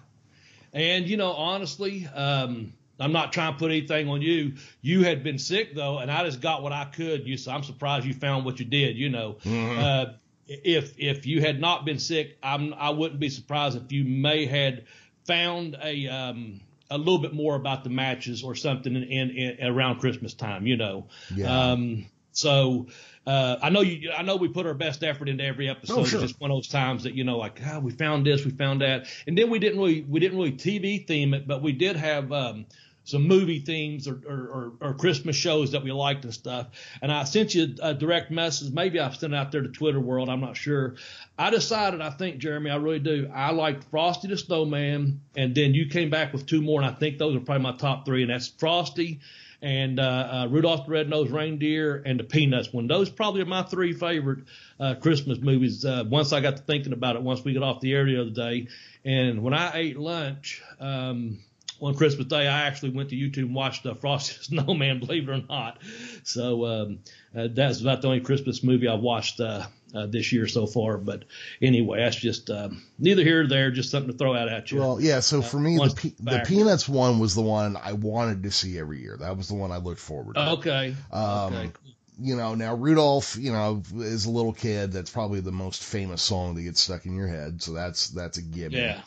[0.72, 4.54] And you know, honestly, um, I'm not trying to put anything on you.
[4.82, 7.26] You had been sick though, and I just got what I could.
[7.26, 8.96] You, so I'm surprised you found what you did.
[8.96, 10.06] You know, uh,
[10.46, 14.46] if if you had not been sick, I'm I wouldn't be surprised if you may
[14.46, 14.84] had
[15.24, 19.66] found a um, a little bit more about the matches or something in, in, in
[19.66, 21.06] around Christmas time, you know.
[21.34, 21.70] Yeah.
[21.70, 22.86] Um, so
[23.26, 24.12] uh, I know you.
[24.12, 25.98] I know we put our best effort into every episode.
[25.98, 26.20] Oh, sure.
[26.20, 28.52] It's just one of those times that you know, like, ah, we found this, we
[28.52, 31.72] found that, and then we didn't really we didn't really TV theme it, but we
[31.72, 32.66] did have um,
[33.04, 36.68] some movie themes or, or, or, or Christmas shows that we liked and stuff.
[37.00, 38.72] And I sent you a direct message.
[38.72, 40.28] Maybe I've sent it out there to Twitter world.
[40.28, 40.96] I'm not sure.
[41.38, 42.00] I decided.
[42.00, 43.30] I think Jeremy, I really do.
[43.32, 46.94] I liked Frosty the Snowman, and then you came back with two more, and I
[46.94, 49.20] think those are probably my top three, and that's Frosty
[49.66, 52.86] and uh, uh, Rudolph the Red-Nosed Reindeer and the Peanuts one.
[52.86, 54.44] Those probably are my three favorite
[54.78, 55.84] uh, Christmas movies.
[55.84, 58.20] Uh, once I got to thinking about it, once we got off the air the
[58.20, 58.68] other day,
[59.04, 61.40] and when I ate lunch um,
[61.80, 65.32] on Christmas Day, I actually went to YouTube and watched the Frosty Snowman, believe it
[65.32, 65.78] or not.
[66.22, 66.98] So um,
[67.36, 70.98] uh, that's about the only Christmas movie I've watched uh, uh, this year so far.
[70.98, 71.24] But
[71.60, 74.78] anyway, that's just um, neither here nor there, just something to throw out at you.
[74.78, 75.20] Well, yeah.
[75.20, 76.42] So for me, the pe- the.
[76.46, 79.16] Peanuts one was the one I wanted to see every year.
[79.18, 80.50] That was the one I looked forward to.
[80.52, 80.94] okay.
[81.12, 81.70] Um, okay.
[82.18, 86.22] you know, now Rudolph, you know, is a little kid, that's probably the most famous
[86.22, 87.62] song that gets stuck in your head.
[87.62, 88.78] So that's that's a given.
[88.78, 89.00] Yeah.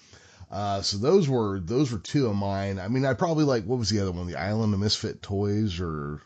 [0.52, 2.80] Uh, so those were those were two of mine.
[2.80, 4.26] I mean, I probably like what was the other one?
[4.26, 6.22] The Island of Misfit Toys, or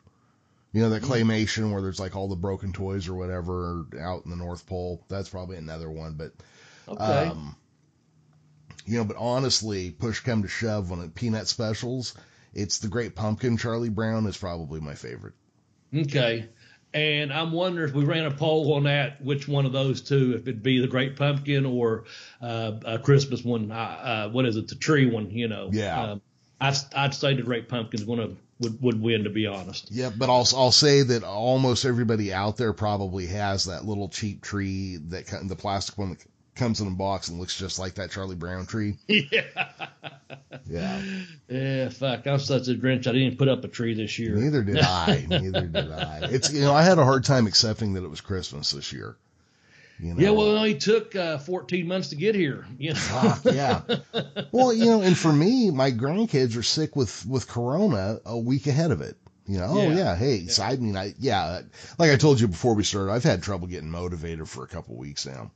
[0.73, 4.31] you know, that claymation where there's like all the broken toys or whatever out in
[4.31, 5.05] the North Pole.
[5.07, 6.15] That's probably another one.
[6.15, 6.33] But
[6.87, 7.27] Okay.
[7.27, 7.55] um,
[8.85, 12.15] you know, but honestly, push come to shove it peanut specials,
[12.53, 13.57] it's the Great Pumpkin.
[13.57, 15.35] Charlie Brown is probably my favorite.
[15.95, 16.49] Okay.
[16.93, 20.33] And I'm wondering if we ran a poll on that, which one of those two,
[20.35, 22.03] if it'd be the Great Pumpkin or
[22.41, 25.69] uh, a Christmas one, uh, uh, what is it, the tree one, you know?
[25.71, 26.01] Yeah.
[26.01, 26.21] Um,
[26.61, 29.89] I'd, I'd say the Great Pumpkin's one of would would win, to be honest.
[29.91, 34.41] Yeah, but I'll I'll say that almost everybody out there probably has that little cheap
[34.41, 38.11] tree that the plastic one that comes in a box and looks just like that
[38.11, 38.97] Charlie Brown tree.
[39.07, 39.41] yeah.
[40.69, 41.01] Yeah,
[41.47, 41.89] Yeah.
[41.89, 42.27] Fuck.
[42.27, 43.07] I'm such a Grinch.
[43.07, 44.35] I didn't put up a tree this year.
[44.35, 45.25] neither did I.
[45.29, 46.27] Neither did I.
[46.31, 49.17] It's you know I had a hard time accepting that it was Christmas this year.
[49.99, 50.21] You know?
[50.21, 50.29] Yeah.
[50.31, 52.65] Well, it only took uh, 14 months to get here.
[52.77, 52.99] You know.
[52.99, 53.81] Fuck, yeah.
[54.51, 58.67] Well, you know, and for me, my grandkids are sick with with Corona a week
[58.67, 59.17] ahead of it.
[59.47, 59.95] You know, oh Yeah.
[59.95, 61.61] yeah, hey, so I mean, I yeah,
[61.99, 64.95] like I told you before we started, I've had trouble getting motivated for a couple
[64.95, 65.51] weeks now,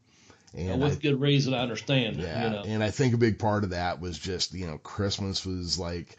[0.55, 2.17] and I, with good reason, I understand.
[2.17, 2.63] yeah, You know.
[2.65, 6.17] and I think a big part of that was just you know Christmas was like.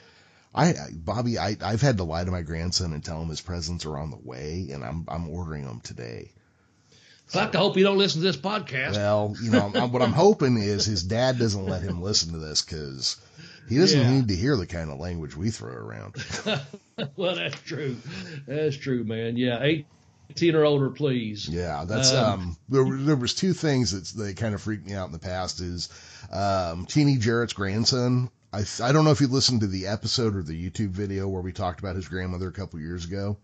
[0.55, 3.43] I, I- Bobby, I, I've had to lie to my grandson and tell him his
[3.43, 6.33] presents are on the way, and I'm, I'm ordering them today.
[7.29, 7.55] Fuck.
[7.55, 8.93] I hope you don't listen to this podcast.
[8.95, 12.39] Well, you know, I'm, what I'm hoping is his dad doesn't let him listen to
[12.39, 13.17] this because
[13.69, 14.11] he doesn't Yeah.
[14.11, 16.15] need to hear the kind of language we throw around.
[17.17, 17.97] well, that's true.
[18.47, 19.37] That's true, man.
[19.37, 19.63] Yeah,
[20.31, 21.49] 18 or older, please.
[21.49, 22.57] Yeah, that's Um, um.
[22.69, 25.61] There, there was two things that that kind of freaked me out in the past
[25.61, 25.89] is,
[26.33, 28.31] um, Teeny Jarrett's grandson.
[28.53, 31.43] I I don't know if you listened to the episode or the YouTube video where
[31.43, 33.37] we talked about his grandmother a couple years ago.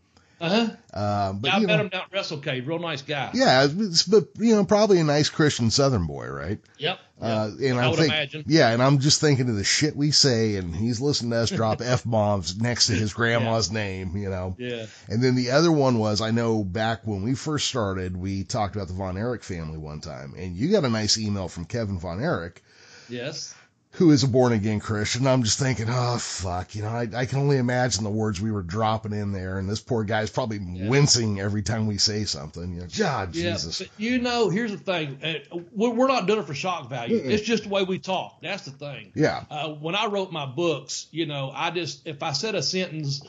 [0.45, 0.49] Uh
[0.93, 1.29] huh.
[1.31, 2.69] Um, but I you met know, him down at Wrestle Cave.
[2.69, 3.31] Real nice guy.
[3.33, 6.59] yeah, it's, but you know, probably a nice Christian Southern boy, right?
[6.77, 6.99] Yep.
[7.21, 7.71] Uh, yep.
[7.71, 8.45] and I I'm would think, imagine.
[8.47, 11.51] yeah, and I'm just thinking of the shit we say, and he's listening to us
[11.51, 14.55] drop f bombs next to his grandma's name, you know.
[14.59, 14.87] Yeah.
[15.09, 18.77] And then the other one was I know back when we first started, we talked
[18.77, 21.99] about the Von Erich family one time, and you got a nice email from Kevin
[21.99, 22.63] Von Erich,
[23.09, 23.54] Yes.
[23.95, 25.25] Who is a born again Christian.
[25.27, 28.51] I'm just thinking, oh fuck, you know, I, I can only imagine the words we
[28.51, 32.75] were dropping in there, and this poor guy's probably wincing every time we say something.
[32.75, 33.53] You know, God, Yeah.
[33.53, 33.79] Jesus.
[33.79, 35.19] But you know, here's the thing.
[35.23, 37.21] Uh, We're not doing it for shock value.
[37.23, 38.41] It's just the way we talk.
[38.43, 39.13] That's the thing.
[39.15, 39.45] Yeah.
[39.49, 43.23] Uh, when I wrote my books, you know, I just if I said a sentence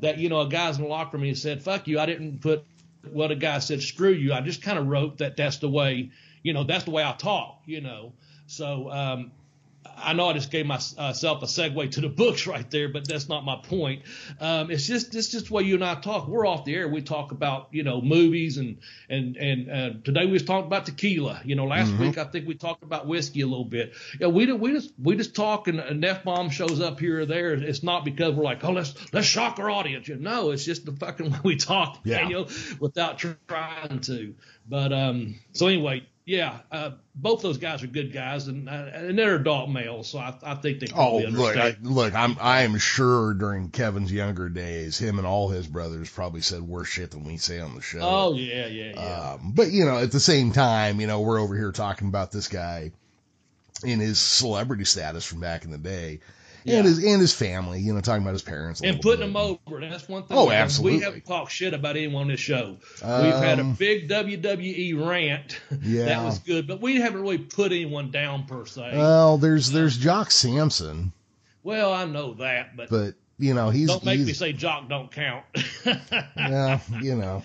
[0.00, 2.04] that you know a guy's in the locker room and he said "fuck you," I
[2.06, 2.64] didn't put
[3.10, 6.10] what a guy said "screw you." I just kind of wrote that that's the way,
[6.42, 8.12] you know, that's the way I talk, you know.
[8.46, 9.32] So um,
[10.02, 13.28] I know I just gave myself a segue to the books right there, but that's
[13.28, 14.02] not my point.
[14.40, 16.28] Um, it's just it's just the way you and I talk.
[16.28, 16.88] We're off the air.
[16.88, 20.86] We talk about you know movies and and and uh, today we was talking about
[20.86, 21.42] tequila.
[21.44, 23.92] You know, last week I think we talked about whiskey a little bit.
[24.18, 27.26] Yeah, we we just we just talk and an f bomb shows up here or
[27.26, 27.52] there.
[27.52, 30.08] It's not because we're like oh let's let's shock our audience.
[30.08, 32.00] You know, No, it's just the fucking way we talk.
[32.04, 32.28] Yeah.
[32.28, 32.46] You know,
[32.78, 34.34] without trying to.
[34.68, 36.06] But um, so anyway.
[36.30, 40.20] Yeah, uh, both those guys are good guys, and uh, and they're adult males, so
[40.20, 44.48] I, I think they Oh, look, I, look, I'm I am sure during Kevin's younger
[44.48, 47.82] days, him and all his brothers probably said worse shit than we say on the
[47.82, 47.98] show.
[48.00, 49.30] oh yeah, yeah, yeah.
[49.32, 52.30] Um, but you know, at the same time, you know, we're over here talking about
[52.30, 52.92] this guy
[53.82, 56.20] in his celebrity status from back in the day.
[56.78, 57.80] And his and his family.
[57.80, 59.32] You know, talking about his parents and putting bit.
[59.32, 59.80] them over.
[59.80, 60.36] That's one thing.
[60.36, 60.98] Oh, absolutely.
[60.98, 62.76] We haven't talked shit about anyone on this show.
[63.02, 65.60] We've had a Um, big WWE rant.
[65.82, 66.04] Yeah.
[66.06, 68.92] that was good, but we haven't really put anyone down per se.
[68.94, 71.12] Well, there's there's Jock Sampson,
[71.62, 74.88] well, I know that, but, but you know he's don't make he's, me say Jock
[74.88, 75.44] don't count.
[76.36, 77.44] yeah, you know.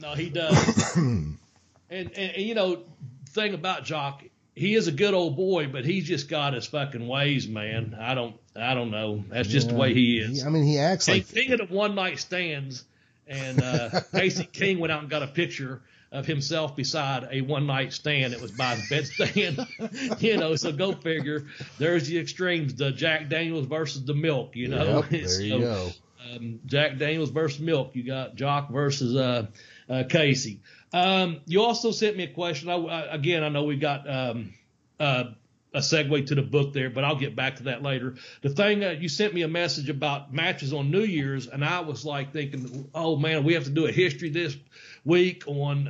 [0.00, 0.96] no, he does.
[0.96, 1.38] and,
[1.90, 2.82] and and you know,
[3.30, 4.24] thing about Jock,
[4.56, 7.94] he is a good old boy, but he's just got his fucking ways, man.
[8.00, 9.22] I don't, I don't know.
[9.28, 10.44] That's just the way he is.
[10.44, 12.82] I mean, he acts like king of one night stands,
[13.28, 17.66] and uh, Casey King went out and got a picture of himself beside a one
[17.66, 18.32] night stand.
[18.32, 20.56] It was by his bedstand, you know.
[20.56, 21.44] So go figure.
[21.78, 24.56] There's the extremes: the Jack Daniels versus the milk.
[24.56, 25.90] You know, Yep, there you go.
[26.32, 27.90] Um, Jack Daniels versus milk.
[27.94, 29.48] You got Jock versus uh,
[29.88, 30.60] uh, Casey.
[30.92, 32.68] Um, you also sent me a question.
[32.68, 34.54] I, I, again, I know we got um,
[34.98, 35.24] uh,
[35.74, 38.14] a segue to the book there, but I'll get back to that later.
[38.42, 41.80] The thing that you sent me a message about matches on New Year's, and I
[41.80, 44.56] was like thinking, oh man, we have to do a history this
[45.04, 45.84] week on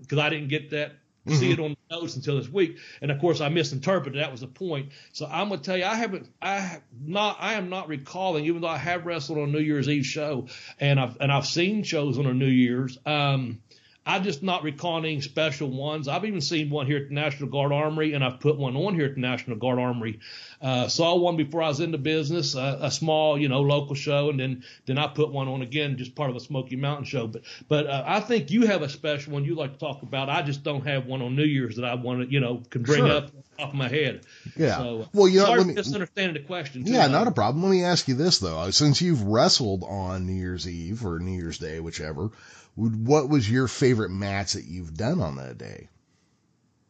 [0.00, 0.92] because I didn't get that.
[1.28, 4.20] See it on the notes until this week, and of course I misinterpreted.
[4.20, 4.90] That was the point.
[5.12, 8.60] So I'm gonna tell you, I haven't, I have not, I am not recalling, even
[8.60, 10.48] though I have wrestled on New Year's Eve show,
[10.80, 12.98] and I've and I've seen shows on a New Year's.
[13.06, 13.60] Um,
[14.04, 16.08] I'm just not recalling any special ones.
[16.08, 18.96] I've even seen one here at the National Guard Armory, and I've put one on
[18.96, 20.18] here at the National Guard Armory.
[20.60, 23.94] Uh, saw one before I was in the business, uh, a small, you know, local
[23.94, 27.04] show, and then then I put one on again, just part of a Smoky Mountain
[27.04, 27.28] show.
[27.28, 30.28] But but uh, I think you have a special one you like to talk about.
[30.28, 32.82] I just don't have one on New Year's that I want to, you know, can
[32.82, 33.10] bring Sure.
[33.16, 34.22] up off my head.
[34.56, 34.78] Yeah.
[34.78, 36.84] So, Well, you know, sorry let for me- misunderstanding the question.
[36.84, 37.62] Too, Yeah, not a problem.
[37.62, 41.36] Let me ask you this though: since you've wrestled on New Year's Eve or New
[41.40, 42.30] Year's Day, whichever,
[42.74, 45.88] what was your favorite match that you've done on that day?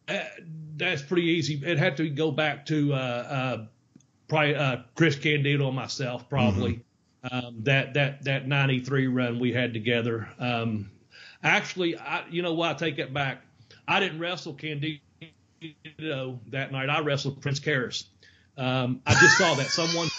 [0.07, 0.19] Uh,
[0.77, 1.61] that's pretty easy.
[1.65, 3.65] It had to go back to uh, uh,
[4.27, 6.83] probably uh, Chris Candido and myself, probably
[7.31, 10.27] um, that that that '93 run we had together.
[10.39, 10.91] Um,
[11.43, 12.71] actually, I, you know what?
[12.71, 13.41] I take it back.
[13.87, 14.99] I didn't wrestle Candido
[16.47, 16.89] that night.
[16.89, 18.05] I wrestled Prince Karras.
[18.57, 20.09] Um, I just saw that someone.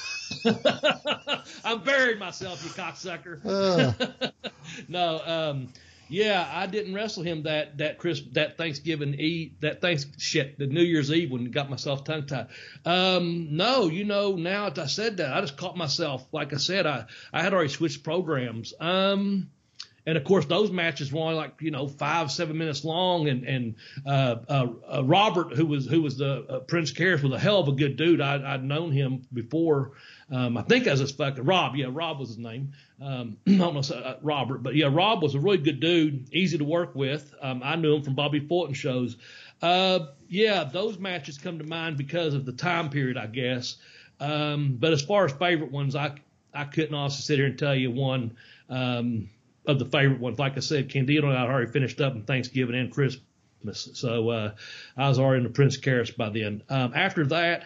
[1.65, 4.31] I'm buried myself, you cocksucker Uh,
[4.89, 5.69] no, um,
[6.09, 10.67] yeah, I didn't wrestle him that that Chris that Thanksgiving Eve that thanks shit the
[10.67, 12.49] New Year's Eve when got myself tongue tied.
[12.85, 16.27] Um, no, you know now that I said that I just caught myself.
[16.33, 18.75] Like I said, I I had already switched programs.
[18.79, 19.51] Um,
[20.07, 23.29] and of course those matches were only like you know five seven minutes long.
[23.29, 23.75] And and
[24.07, 27.61] uh, uh, uh, Robert who was who was the uh, Prince Karras was a hell
[27.61, 28.21] of a good dude.
[28.21, 29.93] I, I'd known him before
[30.31, 32.73] um, I think as his fucking Rob yeah Rob was his name.
[33.01, 34.63] Um, I don't know uh, Robert.
[34.63, 37.35] But yeah Rob was a really good dude easy to work with.
[37.41, 39.17] Um, I knew him from Bobby Fulton shows.
[39.63, 43.77] Uh, yeah those matches come to mind because of the time period I guess.
[44.21, 46.17] Um, but as far as favorite ones I
[46.53, 48.37] I couldn't also sit here and tell you one.
[48.69, 49.29] Um,
[49.67, 50.39] of the favorite ones.
[50.39, 53.89] Like I said, Candido and I already finished up in Thanksgiving and Christmas.
[53.95, 54.55] So uh,
[54.97, 56.63] I was already in the Prince Karras by then.
[56.69, 57.65] Um, after that,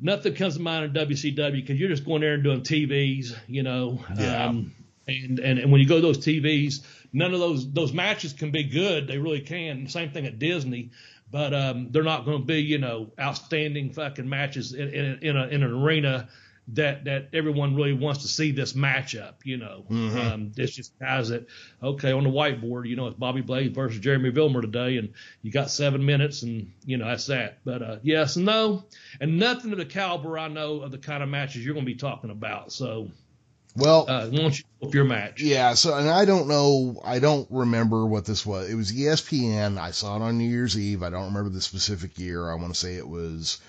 [0.00, 3.62] nothing comes to mind in WCW because you're just going there and doing TVs, you
[3.62, 4.04] know.
[4.16, 4.46] Yeah.
[4.46, 4.72] Um,
[5.06, 8.50] and, and and when you go to those TVs, none of those those matches can
[8.50, 9.06] be good.
[9.06, 9.88] They really can.
[9.88, 10.90] Same thing at Disney,
[11.30, 15.36] but um, they're not going to be you know outstanding fucking matches in in, in,
[15.36, 16.28] a, in an arena
[16.68, 19.34] that that everyone really wants to see this matchup.
[19.44, 21.46] You know, um, it's just guys that
[21.82, 22.88] okay on the whiteboard.
[22.88, 26.72] You know, it's Bobby Blaze versus Jeremy Vilmer today, and you got seven minutes, and
[26.84, 27.58] you know that's that.
[27.64, 28.84] But uh, yes, no,
[29.20, 31.92] and nothing of the caliber I know of the kind of matches you're going to
[31.92, 32.72] be talking about.
[32.72, 33.10] So
[33.76, 35.40] well, uh, why don't you your match?
[35.42, 35.74] yeah.
[35.74, 37.00] So, and I don't know.
[37.04, 38.70] I don't remember what this was.
[38.70, 39.78] It was ESPN.
[39.78, 41.02] I saw it on New Year's Eve.
[41.02, 42.50] I don't remember the specific year.
[42.50, 43.60] I want to say it was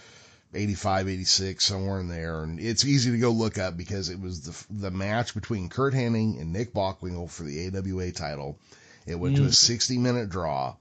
[0.56, 2.44] 85, 86, somewhere in there.
[2.44, 5.94] And it's easy to go look up because it was the the match between Curt
[5.94, 8.58] Hennig and Nick Bockwinkel for the AWA title.
[9.06, 10.76] It went to a 60 minute draw.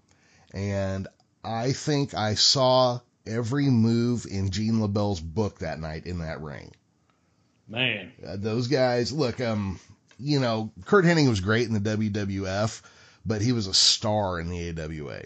[0.52, 1.08] And
[1.42, 6.72] I think I saw every move in Gene LeBell's book that night in that ring.
[7.68, 9.80] Man, Uh, those guys, look, um,
[10.18, 12.82] you know, Curt Hennig was great in the WWF,
[13.26, 15.22] but he was a star in the AWA.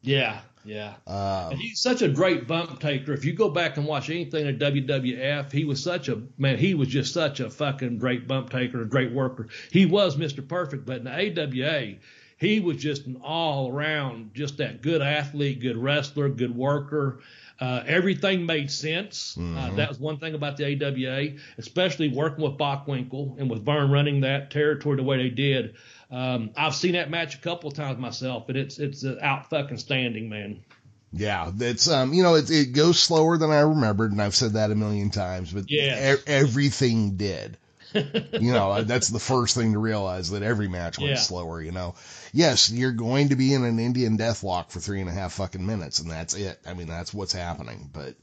[0.00, 0.94] yeah, yeah.
[1.06, 3.12] Um, he's such a great bump taker.
[3.12, 6.58] If you go back and watch anything in WWF, he was such a man.
[6.58, 9.48] He was just such a fucking great bump taker, a great worker.
[9.70, 10.46] He was Mr.
[10.46, 11.96] Perfect, but in the AWA,
[12.38, 17.20] he was just an all around, just that good athlete, good wrestler, good worker.
[17.60, 19.36] Uh, everything made sense.
[19.38, 23.92] Uh, that was one thing about the AWA, especially working with Bockwinkel and with Verne
[23.92, 25.76] running that territory the way they did.
[26.12, 29.48] Um, I've seen that match a couple of times myself, and it's it's uh, out
[29.48, 30.62] fucking standing, man.
[31.10, 34.52] Yeah, it's um, you know, it, it goes slower than I remembered, and I've said
[34.52, 37.56] that a million times, but yeah, e- everything did.
[37.94, 41.16] you know, that's the first thing to realize that every match went Yeah.
[41.16, 41.60] slower.
[41.60, 41.94] You know,
[42.32, 45.34] yes, you're going to be in an Indian death deathlock for three and a half
[45.34, 46.58] fucking minutes, and that's it.
[46.66, 47.90] I mean, that's what's happening.
[47.92, 48.14] But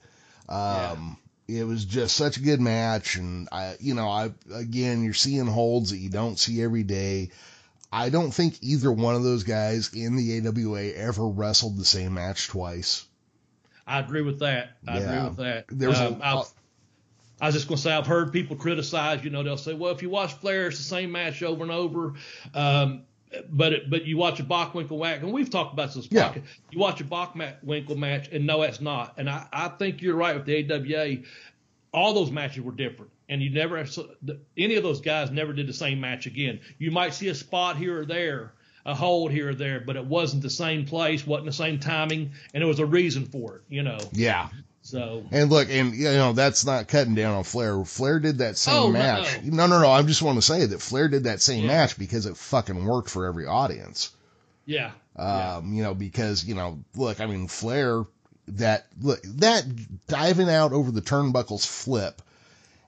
[0.52, 1.18] um,
[1.48, 5.46] it was just such a good match, and I, you know, I again, you're seeing
[5.46, 7.30] holds that you don't see every day.
[7.92, 12.14] I don't think either one of those guys in the AWA ever wrestled the same
[12.14, 13.06] match twice.
[13.88, 14.72] I agree with that.
[14.88, 15.04] I Yeah.
[15.16, 15.66] agree with that.
[15.70, 16.48] There was a- Um, I've-
[17.42, 19.92] I was just going to say, I've heard people criticize, you know, they'll say, well,
[19.94, 22.14] if you watch Flair, it's the same match over and over.
[22.54, 23.04] Um,
[23.50, 26.08] but it, but you watch a Bockwinkel match, and we've talked about this.
[26.12, 26.34] Yeah.
[26.72, 29.14] You watch a Bockwinkel match, and no, it's not.
[29.18, 31.24] And I, I think you're right with the AWA.
[31.94, 33.78] All those matches were different, and you never
[34.58, 36.60] any of those guys never did the same match again.
[36.78, 38.52] You might see a spot here or there,
[38.86, 42.32] a hold here or there, but it wasn't the same place, wasn't the same timing,
[42.54, 44.00] and there was a reason for it, you know.
[44.12, 44.50] Yeah.
[44.82, 47.84] So And look, and you know, that's not cutting down on Flair.
[47.86, 49.44] Flair did that same Oh, match.
[49.44, 49.92] No, no, no.
[49.92, 51.68] I just want to say that Flair did that same Yeah.
[51.68, 54.12] match because it fucking worked for every audience.
[54.66, 55.58] yeah, yeah.
[55.58, 58.06] Um, you know, because, you know, look, I mean, Flair,
[58.48, 59.66] that, look, that
[60.08, 62.22] diving out over the turnbuckles flip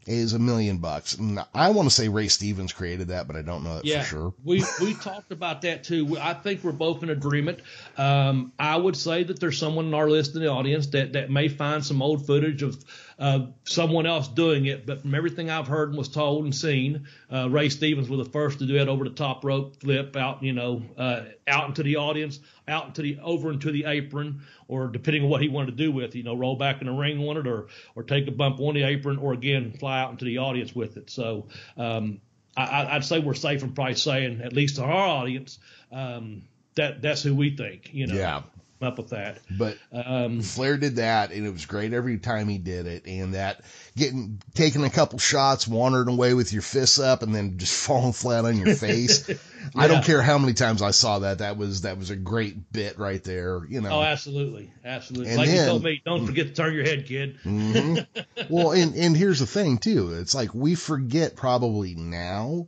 [0.08, 1.14] is a million bucks.
[1.16, 4.02] And I want to say Ray Stevens created that, but I don't know that Yeah,
[4.02, 4.34] for sure.
[4.44, 6.18] we we talked about that too.
[6.20, 7.60] I think we're both in agreement.
[7.98, 11.30] Um, I would say that there's someone in our list in the audience that that
[11.30, 12.84] may find some old footage of
[13.22, 14.86] uh, someone else doing it.
[14.86, 18.32] But from everything I've heard and was told and seen, uh, Ray Stevens was the
[18.32, 21.84] first to do it over the top rope flip out, you know, uh, out into
[21.84, 25.78] the audience, out into the over into the apron, or depending on what he wanted
[25.78, 28.04] to do with, it, you know, roll back in the ring on it, or or
[28.04, 31.10] take a bump on the apron, or again fly out into the audience with it.
[31.10, 31.48] So.
[31.78, 32.20] Um,
[32.58, 35.58] I- I'd say we're safe in probably saying, at least to our audience,
[35.90, 36.42] um,
[36.76, 37.92] that that's who we think.
[37.94, 38.42] You know, Yeah.
[38.84, 39.40] Up with that.
[39.50, 43.06] But Um, Flair did that, and it was great every time he did it.
[43.06, 43.62] And that
[43.96, 48.14] getting taking a couple shots, wandering away with your fists up, and then just falling
[48.14, 49.30] flat on your face.
[49.76, 51.38] I don't care how many times I saw that.
[51.40, 53.62] That was that was a great bit right there.
[53.70, 54.00] You know.
[54.00, 55.30] oh, absolutely, absolutely.
[55.30, 57.38] And like then- you told me, don't forget to turn your head, kid.
[57.44, 57.98] hmm
[58.50, 60.14] well, and and here's the thing too.
[60.14, 62.68] It's like we forget probably now,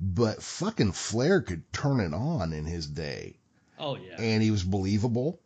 [0.00, 3.36] but fucking Flair could turn it on in his day,
[3.78, 4.16] Oh yeah.
[4.18, 5.40] and he was believable,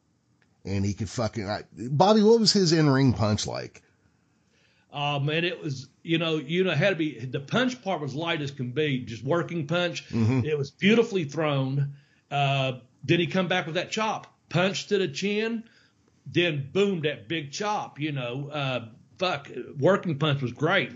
[0.65, 1.49] and he could fucking.
[1.49, 3.83] I, Bobby, what was his in ring punch like?
[4.93, 8.01] Oh man, it was you know you know it had to be the punch part
[8.01, 10.09] was light as can be, just working punch.
[10.09, 10.45] Mhm.
[10.45, 11.95] It was beautifully thrown.
[12.31, 14.27] Uh, did he come back with that chop?
[14.49, 15.65] Punch to the chin,
[16.27, 18.01] then boom that big chop.
[18.01, 20.93] You know, uh, fuck, working punch was great.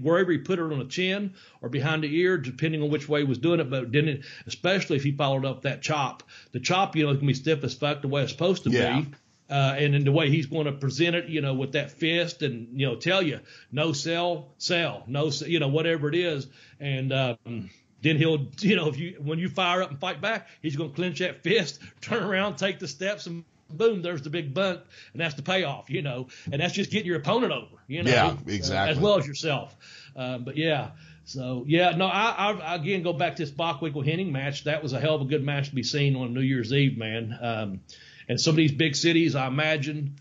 [0.00, 3.20] Wherever he put it on the chin or behind the ear, depending on which way
[3.20, 6.22] he was doing it, but didn't especially if he followed up that chop.
[6.52, 9.00] The chop, you know, can be stiff as fuck the way it's supposed to Yeah.
[9.00, 9.08] be.
[9.50, 12.42] Uh, and in the way he's going to present it, you know, with that fist
[12.42, 13.40] and, you know, tell you
[13.72, 16.46] no sell, sell, no, you know, whatever it is.
[16.80, 17.70] And, um,
[18.02, 20.90] then he'll, you know, if you, when you fire up and fight back, he's going
[20.90, 24.80] to clench that fist, turn around, take the steps and boom, there's the big bunt.
[25.12, 28.10] And that's the payoff, you know, and that's just getting your opponent over, you know,
[28.10, 28.94] Yeah, uh, exactly.
[28.94, 29.76] as well as yourself.
[30.16, 30.90] Um, but yeah,
[31.24, 34.64] so yeah, no, I, I again go back to this Bockwinkel Hennig match.
[34.64, 36.96] That was a hell of a good match to be seen on New Year's Eve,
[36.96, 37.38] man.
[37.40, 37.80] Um,
[38.28, 40.16] and some of these big cities, I imagine,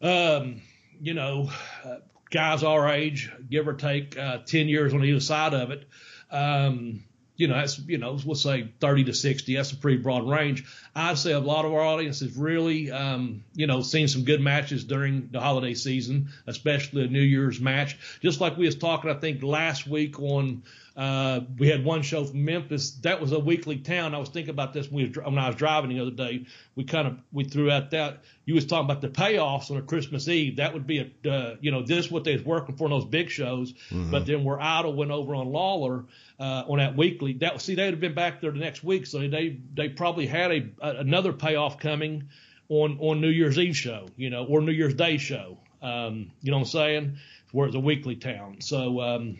[0.00, 0.62] um,
[1.00, 1.50] you know,
[1.84, 1.96] uh,
[2.30, 5.86] guys our age, give or take uh, 10 years on either side of it.
[6.30, 7.04] Um,
[7.36, 9.56] you know, that's, you know, we'll say 30 to 60.
[9.56, 10.64] That's a pretty broad range.
[10.94, 14.42] I'd say a lot of our audience has really, um, you know, seen some good
[14.42, 17.98] matches during the holiday season, especially a New Year's match.
[18.20, 20.64] Just like we was talking, I think last week on,
[20.94, 22.90] uh, we had one show from Memphis.
[23.02, 24.14] That was a weekly town.
[24.14, 26.44] I was thinking about this when, we was, when I was driving the other day.
[26.74, 29.82] We kind of we threw out that you was talking about the payoffs on a
[29.82, 30.56] Christmas Eve.
[30.56, 32.90] That would be a uh, you know this is what they was working for in
[32.90, 33.72] those big shows.
[34.10, 36.04] But then where Idol went over on Lawler
[36.38, 37.34] uh, on that weekly.
[37.34, 40.50] That see they'd have been back there the next week, so they they probably had
[40.50, 42.28] a another payoff coming
[42.68, 45.58] on on New Year's Eve show, you know, or New Year's Day show.
[45.80, 47.16] Um, you know what I'm saying?
[47.52, 48.60] Where it's a weekly town.
[48.60, 49.38] So um,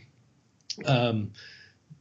[0.87, 1.33] um,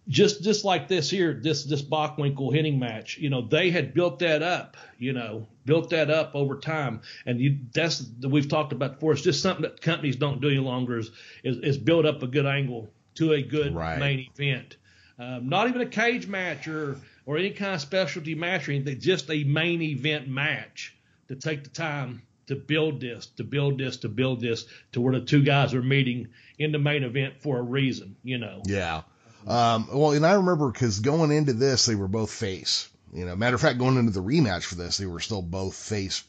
[0.08, 4.20] just just like this here, this this Bockwinkel Hennig match, you know, they had built
[4.20, 8.96] that up, you know, built that up over time, and you that's we've talked about
[8.96, 9.14] before.
[9.14, 11.12] It's just something that companies don't do any longer is
[11.44, 14.00] is, is build up a good angle to a good Right.
[14.00, 14.78] main event.
[15.20, 19.00] Um, not even a cage match or or any kind of specialty match or anything,
[19.00, 20.96] just a main event match
[21.28, 25.14] to take the time to build this, to build this, to build this to where
[25.14, 28.62] the two guys are meeting in the main event for a reason, you know.
[28.66, 29.02] Yeah.
[29.48, 32.90] Um, well, and I remember because going into this, they were both face.
[33.14, 35.76] You know, matter of fact, going into the rematch for this, they were still both
[35.76, 36.24] face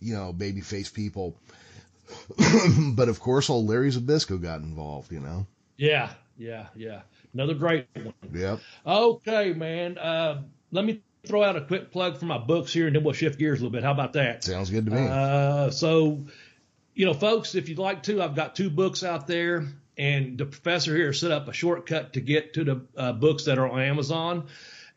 [0.00, 1.36] you know, baby face people.
[2.94, 5.46] but of course, old Larry Zbyszko got involved, you know.
[5.76, 7.02] Yeah, yeah, yeah.
[7.34, 8.14] Another great one.
[8.32, 8.60] Yep.
[8.86, 9.98] Okay, man.
[9.98, 13.14] Uh, let me throw out a quick plug for my books here, and then we'll
[13.14, 13.84] shift gears a little bit.
[13.84, 14.44] How about that?
[14.44, 15.06] Sounds good to me.
[15.06, 16.26] Uh, so,
[16.94, 19.66] you know, folks, if you'd like to, I've got two books out there,
[19.96, 23.58] and the professor here set up a shortcut to get to the uh, books that
[23.58, 24.46] are on Amazon.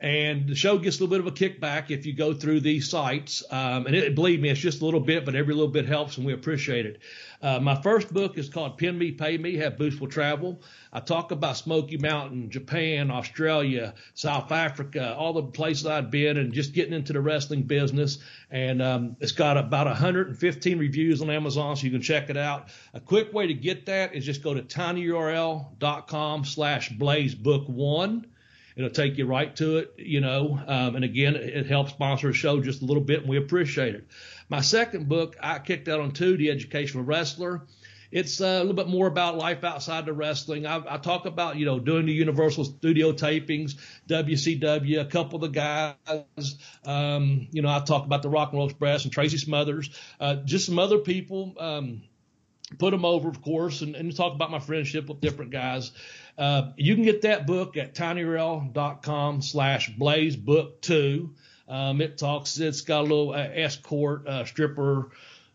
[0.02, 2.90] And the show gets a little bit of a kickback if you go through these
[2.90, 3.44] sites.
[3.52, 6.18] Um, and it, believe me, it's just a little bit, but every little bit helps,
[6.18, 7.00] and we appreciate it.
[7.40, 10.60] Uh, my first book is called Pin Me, Pay Me, Have Boots Will Travel.
[10.92, 16.52] I talk about Smoky Mountain, Japan, Australia, South Africa, all the places I've been, and
[16.52, 18.18] just getting into the wrestling business.
[18.50, 22.70] And um, it's got about 115 reviews on Amazon, so you can check it out.
[22.96, 28.26] A quick way to get that is just go to tinyurl.com slash blazebook1
[28.76, 30.60] It'll take you right to it, you know.
[30.66, 33.96] Um, and again, it helps sponsor the show just a little bit, and we appreciate
[33.96, 34.08] it.
[34.50, 37.64] My second book, I kicked out on two, The Educational Wrestler.
[38.12, 40.66] It's uh, a little bit more about life outside the wrestling.
[40.66, 43.76] I, I talk about, you know, doing the Universal Studio tapings,
[44.10, 46.58] WCW, a couple of the guys.
[46.86, 50.36] Um, you know, I talk about the Rock and Roll Express and Tracy Smothers, uh,
[50.36, 51.56] just some other people.
[51.58, 52.02] Um,
[52.78, 55.92] put them over, of course, and, and talk about my friendship with different guys.
[56.42, 61.30] Uh, you can get that book at tinyurl.com slash blazebook2.
[61.70, 65.12] Um, it talks, it's got a little uh, escort, uh, stripper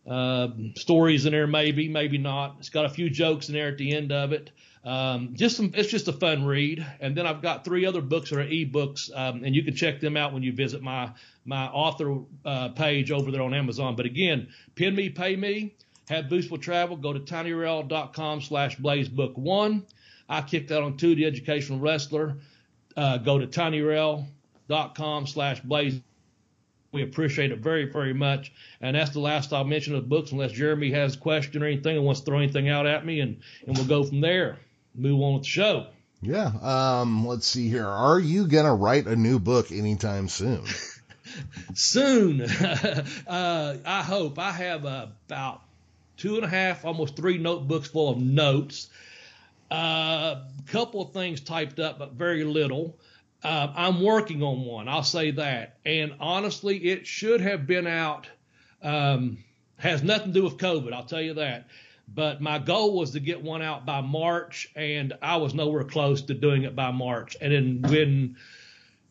[0.07, 2.59] uh, stories in there, maybe, maybe not.
[2.61, 4.53] It's got a few jokes in there at the end of it.
[4.85, 6.87] Um, just some, it's just a fun read.
[7.01, 9.99] And then I've got three other books that are ebooks, um, and you can check
[9.99, 11.11] them out when you visit my
[11.45, 13.97] my author uh, page over there on Amazon.
[13.97, 15.75] But again, pin me, pay me,
[16.09, 16.97] have boots will travel.
[16.97, 19.83] Go to tinyurl.com slash blazebook1.
[20.29, 22.39] I kicked out on two, the educational wrestler.
[22.97, 26.01] Uh, go to tinyurl.com slash blaze.
[26.93, 28.53] We appreciate it very, very much.
[28.81, 31.67] And that's the last I'll mention of the books, unless Jeremy has a question or
[31.67, 34.59] anything and wants to throw anything out at me, and, and we'll go from there.
[34.95, 35.87] Move on with the show.
[36.23, 36.47] Yeah.
[36.47, 37.87] Um, let's see here.
[37.87, 40.65] Are you going to write a new book anytime soon?
[41.75, 42.41] soon.
[43.27, 44.39] uh, I hope.
[44.39, 45.61] I have uh, about
[46.17, 48.89] two and a half, almost three notebooks full of notes
[49.71, 52.99] a uh, couple of things typed up, but very little.
[53.43, 54.89] Uh, I'm working on one.
[54.89, 55.79] I'll say that.
[55.85, 58.29] And honestly, it should have been out.
[58.83, 59.39] Um,
[59.79, 60.93] has nothing to do with COVID.
[60.93, 61.69] I'll tell you that.
[62.09, 66.23] But my goal was to get one out by March, and I was nowhere close
[66.23, 67.37] to doing it by March.
[67.41, 68.37] And then when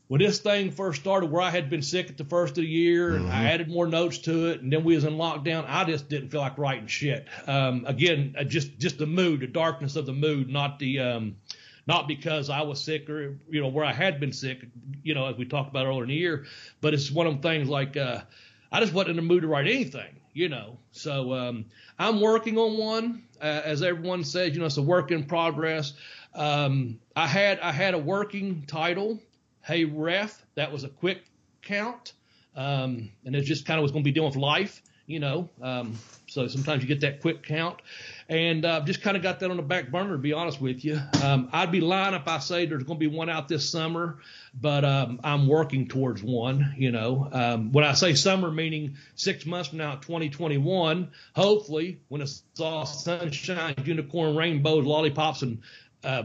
[0.07, 2.69] when this thing first started, where I had been sick at the first of the
[2.69, 3.25] year, mm-hmm.
[3.25, 6.09] and I added more notes to it, and then we was in lockdown, I just
[6.09, 7.27] didn't feel like writing shit.
[7.47, 11.35] Um, again, uh, just just the mood, the darkness of the mood, not the um,
[11.87, 14.65] not because I was sick or you know where I had been sick,
[15.03, 16.45] you know, as we talked about earlier in the year,
[16.81, 18.21] but it's one of them things like uh,
[18.71, 20.77] I just wasn't in the mood to write anything, you know.
[20.91, 21.65] So um,
[21.97, 25.93] I'm working on one, uh, as everyone says, you know, it's a work in progress.
[26.35, 29.19] Um, I had I had a working title
[29.65, 31.23] hey, ref, that was a quick
[31.61, 32.13] count.
[32.55, 35.49] Um, and it just kind of was going to be dealing with life, you know.
[35.61, 35.97] Um,
[36.27, 37.81] so sometimes you get that quick count.
[38.29, 40.85] And uh, just kind of got that on the back burner, to be honest with
[40.85, 41.01] you.
[41.23, 44.19] Um, I'd be lying if I say there's going to be one out this summer,
[44.59, 47.27] but um, I'm working towards one, you know.
[47.31, 52.85] Um, when I say summer, meaning six months from now, 2021, hopefully, when it's all
[52.85, 55.61] sunshine, unicorn, rainbows, lollipops, and
[56.03, 56.23] uh,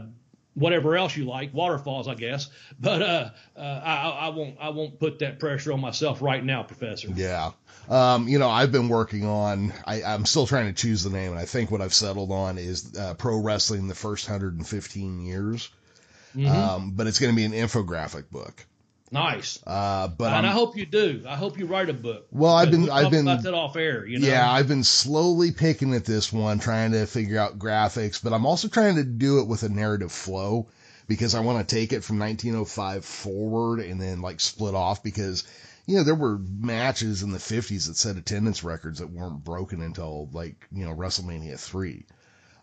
[0.53, 2.49] whatever else you like, waterfalls, I guess.
[2.79, 6.63] But uh, uh, I, I won't I won't put that pressure on myself right now,
[6.63, 7.09] Professor.
[7.13, 7.51] Yeah.
[7.89, 9.73] Um, you know, I've been working on.
[9.85, 12.57] I, I'm still trying to choose the name, and I think what I've settled on
[12.57, 15.69] is uh, pro wrestling: the first 115 years.
[16.35, 16.47] Mm-hmm.
[16.47, 18.65] Um, but it's going to be an infographic book.
[19.11, 19.59] Nice.
[19.67, 21.23] Uh, but and I'm, i hope you do.
[21.27, 22.27] I hope you write a book.
[22.31, 24.05] Well, I've been, I've been about that off air.
[24.05, 24.27] You know.
[24.27, 28.45] Yeah, I've been slowly picking at this one, trying to figure out graphics, but I'm
[28.45, 30.67] also trying to do it with a narrative flow
[31.09, 35.43] because I want to take it from 1905 forward and then like split off because
[35.85, 39.81] you know there were matches in the 50s that set attendance records that weren't broken
[39.81, 42.05] until like you know WrestleMania three.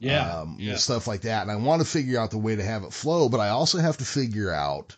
[0.00, 0.76] Yeah, um, yeah.
[0.76, 1.42] stuff like that.
[1.42, 3.78] And I want to figure out the way to have it flow, but I also
[3.78, 4.96] have to figure out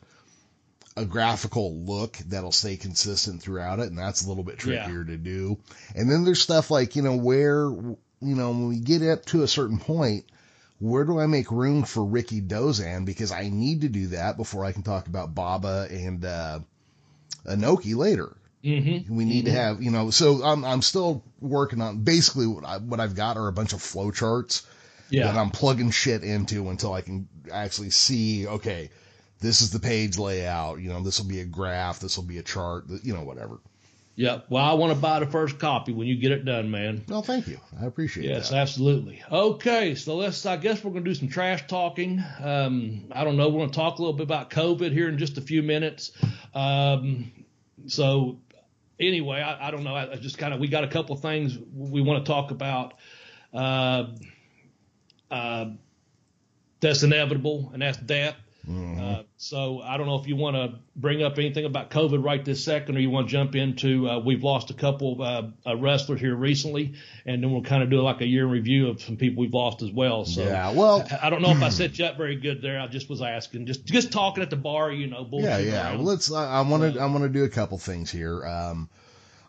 [0.96, 5.12] a graphical look that'll stay consistent throughout it, and that's a little bit trickier yeah.
[5.12, 5.58] to do.
[5.94, 9.42] And then there's stuff like, you know, where, you know, when we get up to
[9.42, 10.24] a certain point,
[10.78, 14.72] where do I make room for Rikidozan Because I need to do that before I
[14.72, 16.60] can talk about Baba and, uh,
[17.46, 18.36] Inoki later.
[18.64, 19.14] Mm-hmm.
[19.14, 19.54] We need mm-hmm.
[19.54, 23.14] to have, you know, so I'm, I'm still working on basically what, I, what I've
[23.14, 24.66] got are a bunch of flow charts
[25.08, 25.24] yeah.
[25.24, 28.90] that I'm plugging shit into until I can actually see, okay,
[29.40, 30.80] this is the page layout.
[30.80, 32.00] You know, this will be a graph.
[32.00, 32.84] This will be a chart.
[33.02, 33.58] You know, whatever.
[34.16, 34.46] Yep.
[34.50, 37.04] Well, I want to buy the first copy when you get it done, man.
[37.08, 37.58] Well, thank you.
[37.80, 38.28] I appreciate it.
[38.28, 38.56] Yes, that.
[38.56, 39.22] absolutely.
[39.32, 40.44] Okay, so let's.
[40.44, 42.22] I guess we're going to do some trash talking.
[42.42, 43.48] Um, I don't know.
[43.48, 46.12] We're going to talk a little bit about COVID here in just a few minutes.
[46.54, 47.32] Um,
[47.86, 48.40] so
[48.98, 49.94] anyway, I, I don't know.
[49.94, 52.50] I, I just kind of we got a couple of things we want to talk
[52.50, 52.94] about.
[53.54, 54.08] Uh,
[55.30, 55.66] uh,
[56.80, 58.36] that's inevitable, and that's death.
[58.68, 62.44] Uh, so I don't know if you want to bring up anything about COVID right
[62.44, 64.08] this second, or you want to jump into.
[64.08, 66.94] Uh, we've lost a couple of uh, uh, wrestlers here recently,
[67.26, 69.54] and then we'll kind of do like a year in review of some people we've
[69.54, 70.24] lost as well.
[70.24, 72.78] So Yeah, well- I, I don't know if I set you up very good there.
[72.78, 75.26] I just was asking, just just talking at the bar, you know.
[75.32, 75.82] Yeah, yeah.
[75.88, 75.98] around.
[75.98, 76.30] Well, let's.
[76.32, 77.00] I, I want to.
[77.00, 78.44] I want to do a couple things here.
[78.46, 78.88] Um,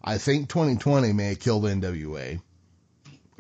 [0.04, 2.42] I think 2020 may have killed NWA.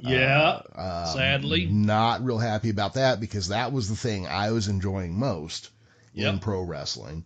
[0.01, 0.61] Yeah.
[0.75, 1.67] Um, Sadly.
[1.67, 5.69] not real happy about that because that was the thing I was enjoying most
[6.13, 7.25] in pro wrestling.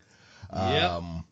[0.53, 0.91] Yep.
[0.91, 1.26] Um,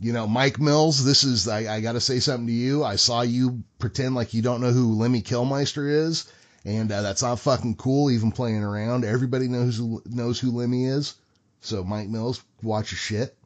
[0.00, 2.82] you know, Mike Mills, this is, I, I got to say something to you.
[2.82, 6.32] I saw you pretend like you don't know who Lemmy Kilmister is,
[6.64, 9.04] and uh, that's not fucking cool, even playing around.
[9.04, 11.14] Everybody knows who, knows who Lemmy is.
[11.60, 13.36] So, Mike Mills, watch your shit.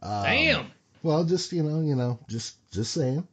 [0.00, 0.70] Um, Damn.
[1.02, 3.28] well, just you know, you know, just just saying.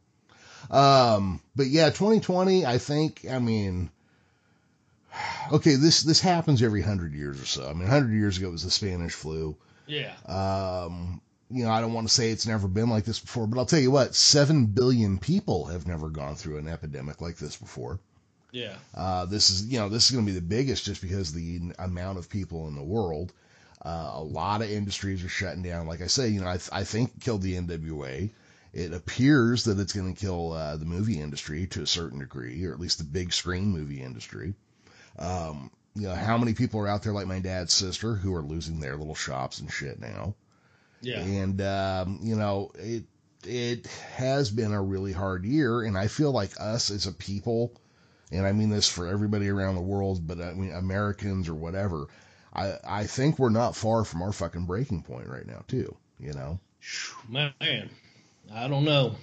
[0.70, 2.66] Um, but yeah, 2020.
[2.66, 3.26] I think.
[3.30, 3.90] I mean,
[5.52, 7.68] okay, this this happens every hundred years or so.
[7.68, 9.56] I mean, hundred years ago it was the Spanish flu.
[9.86, 10.12] Yeah.
[10.26, 13.58] Um, you know, I don't want to say it's never been like this before, but
[13.58, 17.56] I'll tell you what: seven billion people have never gone through an epidemic like this
[17.56, 17.98] before.
[18.52, 18.74] Yeah.
[18.94, 21.72] Uh, this is, you know, this is going to be the biggest just because the
[21.78, 23.32] amount of people in the world.
[23.82, 25.86] Uh, a lot of industries are shutting down.
[25.86, 28.28] Like I say, you know, I, I think killed the NWA.
[28.72, 32.64] It appears that it's going to kill uh, the movie industry to a certain degree,
[32.64, 34.54] or at least the big screen movie industry.
[35.18, 38.42] Um, you know, how many people are out there like my dad's sister who are
[38.42, 40.34] losing their little shops and shit now?
[41.00, 41.20] Yeah.
[41.20, 43.04] And um, you know, it
[43.44, 47.72] it has been a really hard year, and I feel like us as a people,
[48.30, 52.06] and I mean this for everybody around the world, but I mean Americans or whatever.
[52.54, 55.96] I I think we're not far from our fucking breaking point right now, too.
[56.20, 56.60] You know.
[57.28, 57.52] Man,
[58.52, 59.16] I don't know.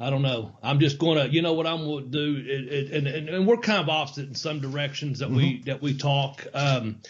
[0.00, 0.56] I don't know.
[0.62, 3.56] I'm just gonna, you know, what I'm gonna do, it, it, and, and and we're
[3.56, 6.46] kind of opposite in some directions that we that we talk.
[6.54, 7.00] Um,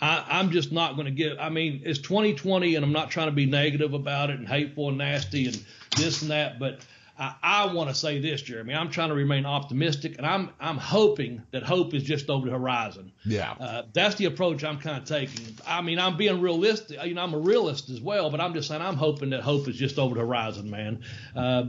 [0.00, 1.38] I, I'm just not gonna give.
[1.40, 4.90] I mean, it's 2020, and I'm not trying to be negative about it and hateful
[4.90, 5.64] and nasty and
[5.96, 6.80] this and that, but.
[7.18, 8.74] I, I want to say this, Jeremy.
[8.74, 12.52] I'm trying to remain optimistic, and I'm I'm hoping that hope is just over the
[12.52, 13.12] horizon.
[13.24, 13.52] Yeah.
[13.52, 15.56] Uh, that's the approach I'm kind of taking.
[15.66, 17.02] I mean, I'm being realistic.
[17.04, 19.68] You know, I'm a realist as well, but I'm just saying I'm hoping that hope
[19.68, 21.02] is just over the horizon, man.
[21.34, 21.64] Uh,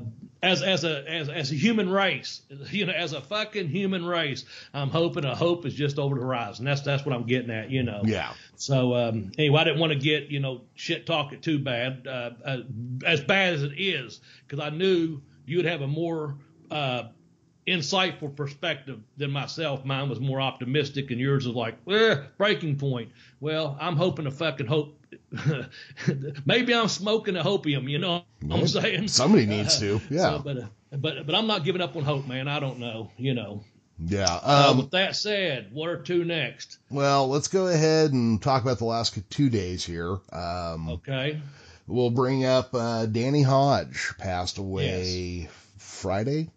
[0.48, 2.42] as as a as, as a human race,
[2.72, 6.22] you know, as a fucking human race, I'm hoping a hope is just over the
[6.22, 6.66] horizon.
[6.66, 8.02] That's that's what I'm getting at, you know.
[8.06, 8.34] Yeah.
[8.56, 12.08] So um, anyway, I didn't want to get you know shit talk it too bad,
[12.08, 12.58] uh, uh,
[13.06, 16.36] as bad as it is, because I knew you would have a more
[16.72, 17.04] uh,
[17.68, 19.84] insightful perspective than myself.
[19.86, 23.12] Mine was more optimistic, and yours was like eh, breaking point.
[23.40, 24.94] Well, I'm hoping to fucking hope.
[26.46, 29.08] Maybe I'm smoking a hopium, you know what I'm saying?
[29.10, 30.00] Somebody needs to.
[30.10, 30.38] Yeah.
[30.38, 30.66] So, but uh,
[30.98, 32.48] but but I'm not giving up on hope, man.
[32.48, 33.64] I don't know, you know.
[34.06, 34.26] yeah.
[34.42, 36.78] Uh, Um, with that said, what are two next?
[36.90, 40.18] well, let's go ahead and talk about the last two days here.
[40.32, 41.42] Um, Okay.
[41.90, 45.48] We'll bring up uh, Danny Hodge passed away
[45.78, 46.50] Friday.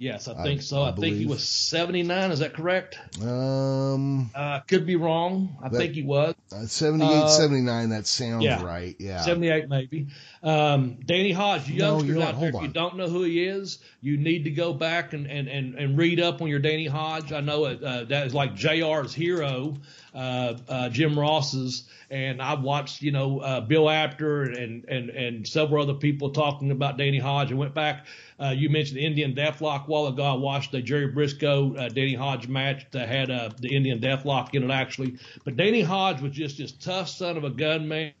[0.00, 0.82] Yes, I I- think so.
[0.82, 2.30] I I, think he was 79.
[2.30, 2.98] Is that correct?
[3.20, 5.56] Um, Uh, could be wrong.
[5.62, 8.62] I That- think he was uh, 78, Uh, 79, that sounds yeah.
[8.62, 8.94] right.
[9.00, 9.22] Yeah.
[9.22, 10.06] 78, maybe.
[10.42, 13.44] Um, Danny Hodge, you No, youngsters you're out there, if you don't know who he
[13.44, 16.86] is, you need to go back and, and, and, and read up on your Danny
[16.86, 17.32] Hodge.
[17.32, 19.76] I know it, uh, that is like JR's hero,
[20.14, 25.46] uh, uh, Jim Ross's, and I've watched, you know, uh, Bill Apter and, and, and
[25.46, 27.50] several other people talking about Danny Hodge.
[27.52, 28.06] I went back.
[28.40, 30.22] Uh, you mentioned the Indian Deathlock a while ago.
[30.22, 34.54] I watched the Jerry Briscoe uh, Danny Hodge match that had uh, the Indian Deathlock
[34.54, 35.18] in it actually.
[35.44, 38.12] But Danny Hodge was just this tough son of a gun man,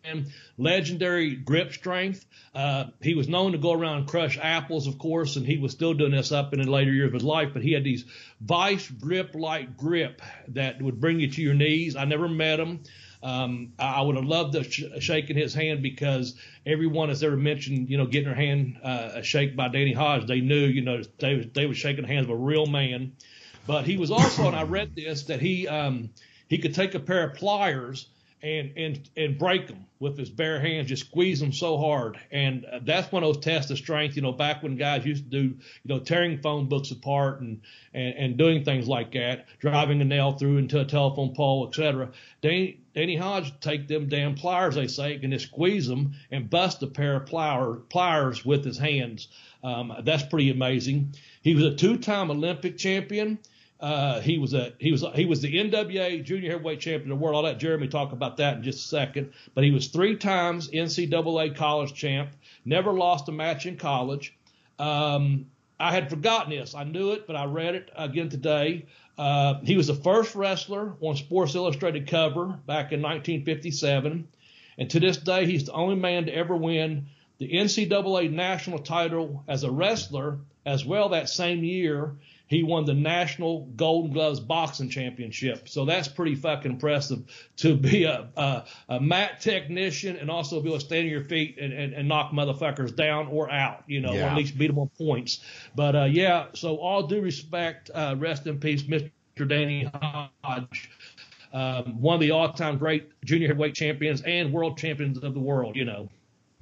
[0.58, 2.26] legendary grip strength.
[2.54, 5.72] Uh, he was known to go around and crush apples, of course, and he was
[5.72, 7.50] still doing this up in the later years of his life.
[7.52, 8.04] But he had these
[8.40, 11.96] vice grip like grip that would bring you to your knees.
[11.96, 12.80] I never met him.
[13.20, 16.34] Um, I would have loved to sh- shaken his hand because
[16.64, 20.26] everyone has ever mentioned, you know, getting their hand uh, shaked by Danny Hodge.
[20.26, 23.12] They knew, you know, they they were shaking hands of a real man.
[23.66, 26.10] But he was also, and I read this, that he um,
[26.48, 28.06] he could take a pair of pliers
[28.42, 32.18] and and and break them with his bare hands, just squeeze them so hard.
[32.30, 34.16] And uh, that's one of those tests of strength.
[34.16, 37.62] You know, back when guys used to do, you know, tearing phone books apart and
[37.92, 42.10] and, and doing things like that, driving a nail through into a telephone pole, etc.
[42.40, 46.82] Danny, Danny Hodge take them damn pliers, they say, and just squeeze them and bust
[46.82, 49.28] a pair of plier, pliers with his hands.
[49.62, 51.14] Um, that's pretty amazing.
[51.42, 53.38] He was a two-time Olympic champion.
[53.80, 57.24] Uh, he was a he was he was the NWA Junior Heavyweight Champion of the
[57.24, 57.36] world.
[57.36, 59.32] I'll let Jeremy talk about that in just a second.
[59.54, 62.30] But he was three times NCAA college champ.
[62.64, 64.36] Never lost a match in college.
[64.80, 65.46] Um,
[65.78, 66.74] I had forgotten this.
[66.74, 68.86] I knew it, but I read it again today.
[69.16, 74.26] Uh, he was the first wrestler on Sports Illustrated cover back in 1957,
[74.78, 77.06] and to this day, he's the only man to ever win
[77.38, 80.38] the NCAA national title as a wrestler.
[80.66, 82.16] As well, that same year,
[82.48, 85.68] he won the National Golden Gloves Boxing Championship.
[85.68, 87.22] So that's pretty fucking impressive
[87.58, 91.24] to be a, a, a mat technician and also be able to stand on your
[91.24, 94.26] feet and, and, and knock motherfuckers down or out, you know, Yeah.
[94.26, 95.40] or at least beat them on points.
[95.76, 99.10] But uh, yeah, so all due respect, uh, rest in peace, Mr.
[99.46, 99.90] Danny
[100.42, 100.90] Hodge.
[101.52, 105.76] Um, one of the all-time great junior heavyweight champions and world champions of the world,
[105.76, 106.08] you know.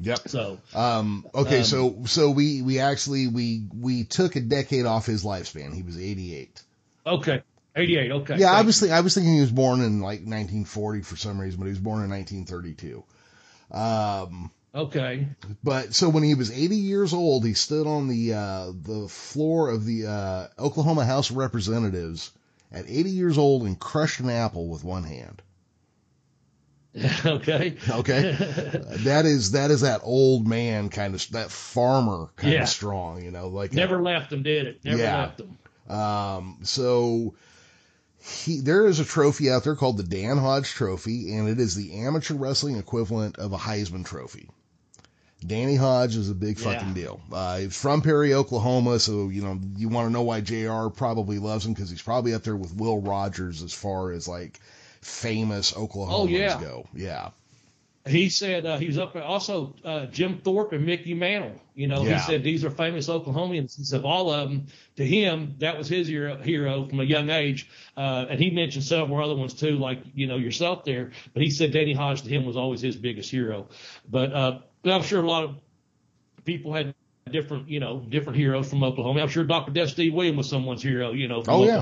[0.01, 0.29] Yep.
[0.29, 5.07] So Um, okay, Um, so so we we actually we we took a decade off
[5.07, 5.75] his lifespan.
[5.75, 6.63] He was 88.
[7.07, 7.43] okay,
[7.75, 8.13] 88.
[8.13, 8.37] Okay.
[8.39, 11.17] Yeah, I Thank was think, I was thinking he was born in like 1940 for
[11.17, 13.05] some reason, but he was born in 1932.
[13.73, 14.51] Um.
[14.75, 15.27] Okay.
[15.65, 19.71] but so when he was 80 years old, he stood on the uh, the floor
[19.71, 22.31] of the uh, Oklahoma House of Representatives
[22.71, 25.41] at 80 years old and crushed an apple with one hand.
[27.27, 27.77] okay.
[27.91, 28.37] Okay,
[29.05, 32.63] that is that is that old man kind of that farmer kind Yeah.
[32.63, 34.85] of strong, you know, like a- Never left them, did it?
[34.85, 35.17] Never Yeah.
[35.19, 35.59] left them.
[35.95, 37.35] Um, so
[38.45, 41.75] he, there is a trophy out there called the Dan Hodge Trophy, and it is
[41.77, 44.49] the amateur wrestling equivalent of a Heisman Trophy.
[45.47, 46.73] Danny Hodge is a big Yeah.
[46.73, 47.21] fucking deal.
[47.31, 51.39] Uh, he's from Perry, Oklahoma, so you know you want to know why JR probably
[51.39, 54.59] loves him because he's probably up there with Will Rogers as far as like
[55.01, 56.61] famous Oklahomans Oh, yeah.
[56.61, 56.87] go.
[56.95, 57.31] Yeah,
[58.07, 59.23] He said uh, he was up there.
[59.25, 61.61] Also, uh, Jim Thorpe and Mickey Mantle.
[61.75, 62.15] You know, Yeah.
[62.15, 63.77] he said these are famous Oklahomians.
[63.77, 64.67] He said all of them
[64.97, 67.69] to him that was his hero, hero from a young age.
[67.97, 71.11] Uh, and he mentioned several other ones too, like you know yourself there.
[71.35, 73.69] But he said Danny Hodge to him was always his biggest hero.
[74.09, 75.57] But uh, I'm sure a lot of
[76.45, 76.95] people had
[77.31, 79.21] different, you know, different heroes from Oklahoma.
[79.21, 79.73] I'm sure Dr.
[79.73, 81.81] Death Steve Williams was someone's hero, you know, from Oh, yeah.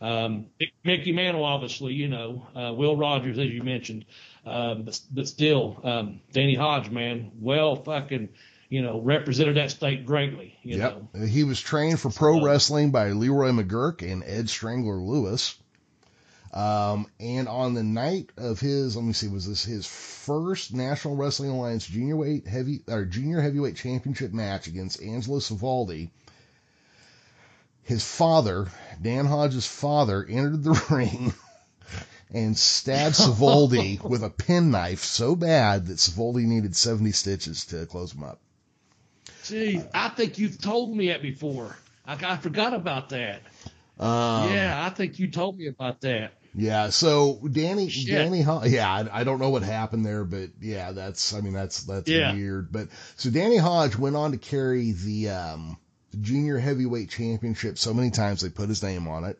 [0.00, 0.46] Um,
[0.82, 4.06] Mickey Mantle, obviously, you know, uh, Will Rogers, as you mentioned.
[4.46, 8.30] Um, but, but still, um, Danny Hodge, man, well fucking,
[8.70, 11.02] you know, represented that state greatly, you yep.
[11.14, 11.26] know.
[11.26, 15.56] He was trained for pro So- wrestling by Leroy McGuirk and Ed Strangler Lewis.
[16.52, 21.14] Um, and on the night of his, let me see, was this his first National
[21.14, 26.10] Wrestling Alliance junior weight heavy or junior heavyweight championship match against Angelo Savoldi?
[27.82, 28.68] His father,
[29.00, 31.32] Dan Hodge's father, entered the ring
[32.32, 38.12] and stabbed Savoldi with a penknife so bad that Savoldi needed 70 stitches to close
[38.14, 38.38] him up.
[39.44, 41.76] Gee, I think you've told me that before.
[42.06, 43.42] I, I forgot about that.
[43.98, 46.32] Um, yeah, I think you told me about that.
[46.54, 48.08] Yeah, so Danny, Shit.
[48.10, 51.84] Danny, yeah, I, I don't know what happened there, but yeah, that's, I mean, that's
[51.84, 52.32] that's Yeah.
[52.34, 52.72] weird.
[52.72, 55.76] But so Danny Hodge went on to carry the um,
[56.20, 59.38] junior heavyweight championship so many times they put his name on it.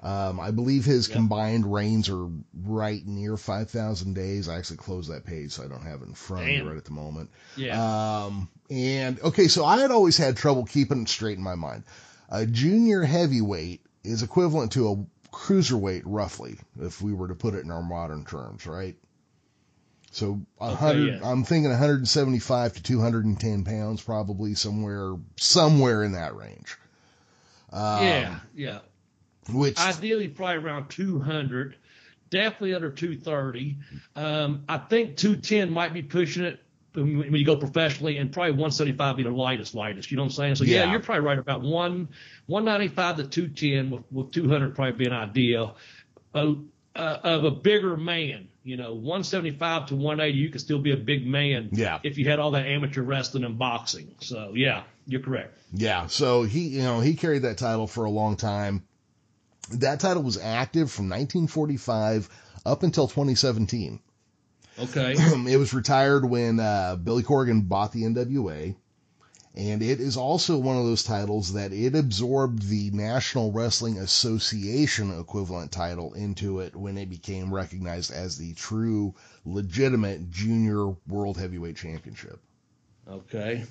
[0.00, 1.16] Um, I believe his Yeah.
[1.16, 2.28] combined reigns are
[2.64, 4.48] right near five thousand days.
[4.48, 6.76] I actually closed that page, so I don't have it in front of me right
[6.76, 7.30] at the moment.
[7.56, 8.24] Yeah.
[8.26, 11.82] Um, and okay, so I had always had trouble keeping it straight in my mind.
[12.28, 17.64] A junior heavyweight is equivalent to a cruiserweight, roughly, if we were to put it
[17.64, 18.94] in our modern terms, right?
[20.18, 21.22] So a Okay, hundred.
[21.22, 26.76] I'm thinking 175 to 210 pounds, probably somewhere, somewhere in that range.
[27.72, 28.78] Um, yeah, yeah.
[29.52, 31.76] Which, Ideally, probably around 200.
[32.30, 33.76] Definitely under 230.
[34.16, 36.60] Um, I think 210 might be pushing it
[36.94, 40.10] when you go professionally, and probably 175 be the lightest, lightest.
[40.10, 40.54] You know what I'm saying?
[40.56, 40.90] So yeah, Yeah.
[40.90, 42.08] you're probably right about one
[42.46, 45.76] 195 to 210 with, with 200 probably being ideal.
[46.34, 46.54] Uh,
[46.96, 50.96] uh, of a bigger man, you know, 175 to 180, you could still be a
[50.96, 52.00] big man Yeah.
[52.02, 54.14] if you had all that amateur wrestling and boxing.
[54.20, 55.56] So yeah, you're correct.
[55.72, 58.84] Yeah, so he, you know, he carried that title for a long time.
[59.72, 62.28] That title was active from 1945
[62.66, 64.00] up until 2017.
[64.78, 65.14] Okay.
[65.18, 68.76] it was retired when uh, Billy Corgan bought the NWA,
[69.58, 75.18] And it is also one of those titles that it absorbed the National Wrestling Association
[75.18, 81.74] equivalent title into it when it became recognized as the true, legitimate Junior World Heavyweight
[81.76, 82.38] Championship.
[83.10, 83.64] Okay.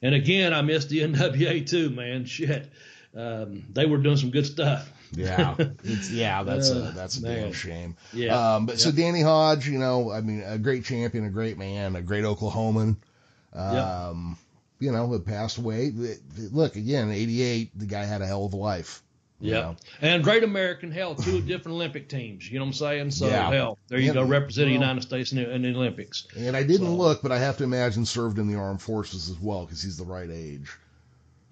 [0.00, 2.24] And again, I missed the NWA too, man.
[2.24, 2.70] Shit.
[3.14, 4.90] Um, they were doing some good stuff.
[5.12, 7.42] Yeah, it's, yeah, that's Uh, a that's a man.
[7.42, 7.96] damn shame.
[8.14, 8.56] Yeah.
[8.56, 11.94] Um, but so Danny Hodge, you know, I mean, a great champion, a great man,
[11.94, 12.96] a great Oklahoman.
[13.52, 14.36] Um,
[14.84, 15.92] you know, had passed away.
[16.52, 19.02] Look again, '88, the guy had a hell of a life.
[19.40, 19.60] you Yeah.
[19.60, 19.76] know.
[20.00, 22.48] And Great American, hell, two different Olympic teams.
[22.48, 23.10] You know what I'm saying?
[23.10, 23.50] So, Yeah.
[23.50, 26.26] hell, there you Yeah, go, representing the United States in the, in the Olympics.
[26.36, 29.28] And I didn't So- look, but I have to imagine served in the armed forces
[29.28, 30.70] as well because he's the right age.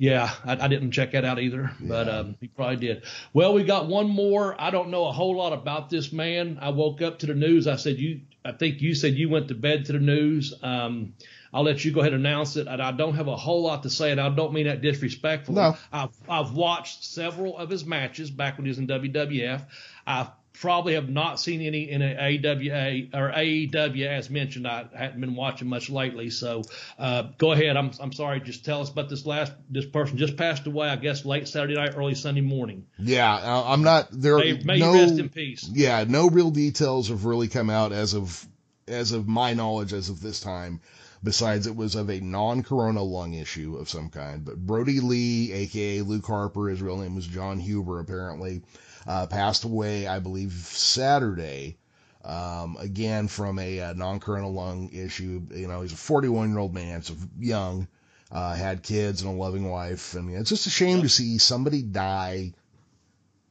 [0.02, 2.18] Yeah, I, I didn't check that out either, but Yeah.
[2.18, 3.04] um, he probably did.
[3.32, 4.60] Well, we got one more.
[4.60, 6.58] I don't know a whole lot about this man.
[6.60, 7.68] I woke up to the news.
[7.68, 8.22] I said you.
[8.44, 10.54] I think you said you went to bed to the news.
[10.60, 11.14] Um,
[11.54, 12.66] I'll let you go ahead and announce it.
[12.66, 15.54] And I don't have a whole lot to say, and I don't mean that disrespectfully.
[15.62, 15.76] No.
[15.92, 19.62] I've I've watched several of his matches back when he was in WWF.
[20.04, 24.66] I probably have not seen any in a AWA or AEW as mentioned.
[24.66, 26.62] I hadn't been watching much lately, so
[26.98, 27.76] uh, go ahead.
[27.76, 28.40] I'm I'm sorry.
[28.40, 29.52] Just tell us about this last.
[29.70, 30.88] This person just passed away.
[30.88, 32.86] I guess late Saturday night, early Sunday morning.
[32.98, 34.38] Yeah, I- I'm not there.
[34.38, 35.68] May, may no, you rest in peace.
[35.72, 38.46] yeah, no real details have really come out as of
[38.88, 40.80] as of my knowledge as of this time.
[41.24, 44.44] Besides, it was of a non-corona lung issue of some kind.
[44.44, 48.62] But Brodie Lee, aka Luke Harper, his real name was Jon Huber, apparently,
[49.06, 51.78] uh, passed away, I believe, Saturday.
[52.24, 55.42] Um, again from a, uh non-corona lung issue.
[55.50, 57.88] You know, he's a 41 year old man, so young,
[58.30, 60.14] uh, had kids and a loving wife.
[60.16, 62.52] I mean, it's just a shame to see somebody die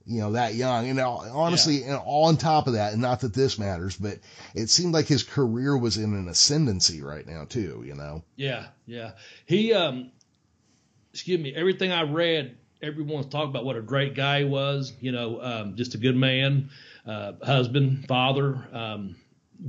[0.06, 0.90] you know, that young.
[0.90, 4.20] And uh, honestly, and all on top of that, and not that this matters, but
[4.56, 8.24] it seemed like his career was in an ascendancy right now too, you know?
[8.36, 9.12] Yeah, yeah.
[9.46, 10.12] He, um,
[11.14, 15.12] excuse me, everything I read, everyone's talking about what a great guy he was, you
[15.12, 16.70] know, um, just a good man,
[17.06, 19.16] uh, husband, father, um,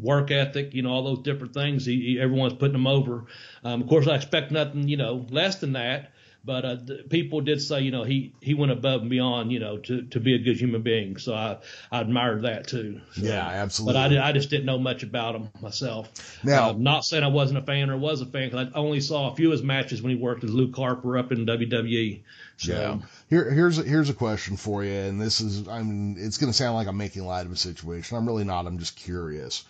[0.01, 1.85] work ethic, you know, all those different things.
[1.85, 3.27] He, he, everyone's putting him over.
[3.65, 6.12] Um, of course, I expect nothing, you know, less than that.
[6.45, 9.61] But uh, the, people did say, you know, he, he went above and beyond, you
[9.61, 11.17] know, to, to be a good human being.
[11.17, 11.59] So I,
[11.93, 13.01] I admired that too.
[13.15, 14.01] So, Yeah, absolutely.
[14.01, 16.09] But I, I just didn't know much about him myself.
[16.43, 18.99] Now- Uh, not saying I wasn't a fan or was a fan because I only
[19.01, 22.23] saw a few of his matches when he worked with Luke Harper up in WWE.
[22.57, 22.99] So, Yeah.
[23.31, 26.51] Here, here's a, here's a question for you, and this is, I mean, it's going
[26.51, 28.17] to sound like I'm making light of a situation.
[28.17, 28.67] I'm really not.
[28.67, 29.65] I'm just curious.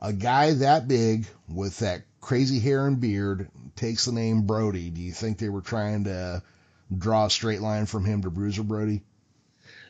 [0.00, 4.88] A guy that big with that crazy hair and beard takes the name Brody.
[4.88, 6.42] Do you think they were trying to
[6.96, 9.02] draw a straight line from him to Bruiser Brody?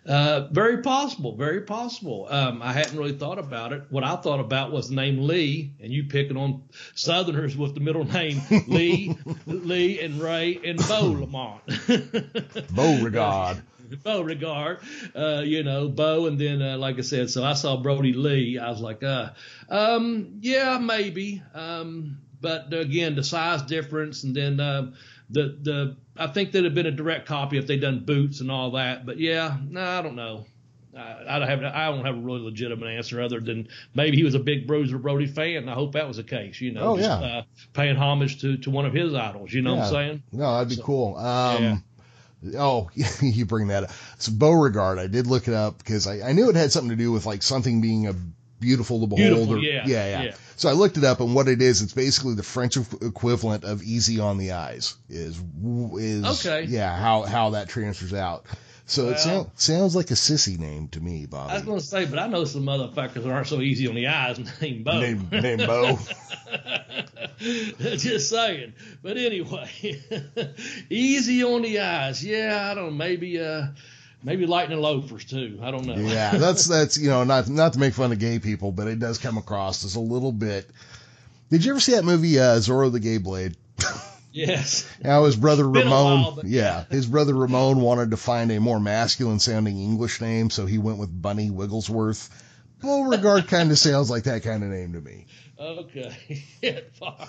[0.04, 2.26] Uh, very possible, very possible.
[2.28, 3.84] Um, I hadn't really thought about it.
[3.90, 6.64] What I thought about was the name Lee, and you picking on
[6.96, 9.16] Southerners with the middle name Lee,
[9.46, 11.62] Lee and Ray and Bo Lamont.
[12.74, 13.62] Beauregard.
[14.04, 14.80] Beauregard,
[15.14, 18.58] uh, you know, Bo, and then uh, like I said, so I saw Brodie Lee.
[18.58, 19.30] I was like, uh,
[19.68, 24.92] um, yeah, maybe, um, but again, the size difference, and then uh,
[25.30, 28.50] the the I think that'd have been a direct copy if they'd done boots and
[28.50, 29.06] all that.
[29.06, 30.44] But yeah, no, I don't know.
[30.94, 34.24] I, I don't have I don't have a really legitimate answer other than maybe he
[34.24, 35.68] was a big Bruiser Brody fan.
[35.68, 36.60] I hope that was the case.
[36.60, 37.26] You know, Oh, just, yeah.
[37.38, 39.52] uh, paying homage to to one of his idols.
[39.54, 40.22] You know what I'm saying?
[40.32, 41.16] No, that'd be So, cool.
[41.16, 41.82] Um,
[42.56, 42.90] Oh,
[43.20, 43.90] you bring that up.
[44.18, 46.96] So Beauregard, I did look it up because I, I knew it had something to
[46.96, 48.14] do with like something being a
[48.62, 49.18] beautiful to behold.
[49.18, 50.34] Beautiful, or, yeah, yeah, yeah, yeah.
[50.56, 53.82] So I looked it up, and what it is, it's basically the French equivalent of
[53.82, 54.96] easy on the eyes.
[55.08, 55.42] Is
[55.98, 56.64] is Okay.
[56.64, 58.46] Yeah, how how that transfers out.
[58.86, 61.50] So it Well- sound, sounds like a sissy name to me, Bob.
[61.50, 63.94] I was going to say, but I know some motherfuckers that aren't so easy on
[63.94, 65.00] the eyes named Bo.
[65.00, 65.98] Name name Bo.
[67.38, 68.74] Just saying.
[69.02, 69.68] But anyway,
[70.90, 72.24] easy on the eyes.
[72.24, 72.90] Yeah, I don't know.
[72.92, 73.66] Maybe, uh,
[74.22, 75.58] maybe lightning loafers too.
[75.62, 75.96] I don't know.
[75.96, 78.98] yeah, that's that's you know not not to make fun of gay people, but it
[78.98, 80.68] does come across as a little bit.
[81.50, 83.56] Did you ever see that movie uh, Zorro the Gay Blade?
[84.32, 84.88] Yes.
[85.02, 88.80] Now his brother Ramon, while, but- yeah, his brother Ramon wanted to find a more
[88.80, 92.28] masculine sounding English name, so he went with Bunny Wigglesworth.
[92.80, 95.26] Beauregard kind of sounds like that kind of name to me.
[95.60, 96.10] Okay.
[96.60, 97.28] Hit far.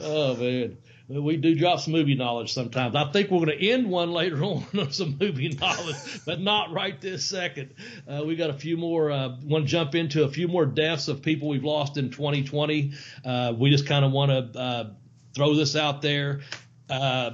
[0.00, 0.78] Oh man.
[1.08, 2.94] We do drop some movie knowledge sometimes.
[2.94, 6.72] I think we're going to end one later on on some movie knowledge, but not
[6.72, 7.74] right this second.
[8.08, 9.10] Uh, we got a few more.
[9.10, 12.92] Uh, want to jump into a few more deaths of people we've lost in 2020.
[13.24, 14.90] Uh, we just kind of want to uh,
[15.34, 16.40] throw this out there.
[16.88, 17.32] Uh,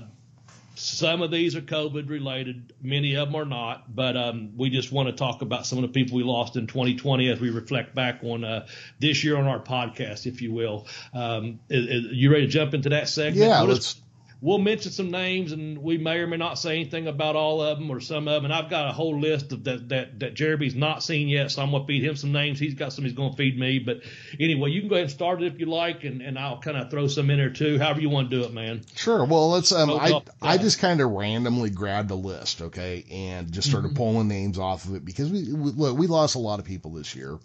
[0.79, 4.93] some of these are COVID related, many of them are not, but um, we just
[4.93, 7.95] want to talk about some of the people we lost in 2020 as we reflect
[7.95, 8.67] back on uh,
[8.99, 10.87] this year on our podcast, if you will.
[11.15, 13.37] Um, is, is- you ready to jump into that segment?
[13.49, 14.03] Yeah, We'll let's just,
[14.47, 17.79] we'll mention some names, and we may or may not say anything about all of
[17.79, 18.45] them or some of them.
[18.45, 21.63] And I've got a whole list of that that that Jeremy's not seen yet, so
[21.63, 22.59] I'm gonna feed him some names.
[22.61, 23.81] He's got some he's gonna feed me.
[23.81, 24.03] But
[24.39, 26.77] anyway, you can go ahead and start it if you like, and, and I'll kind
[26.77, 27.79] of throw some in there too.
[27.79, 28.83] However you want to do it, man.
[28.95, 29.25] Sure.
[29.25, 29.73] Well, let's.
[29.73, 33.97] Um, I I just kind of randomly grabbed a list, okay, and just started Mm-hmm.
[33.97, 36.93] pulling names off of it because we, we look we lost a lot of people
[36.93, 37.39] this year.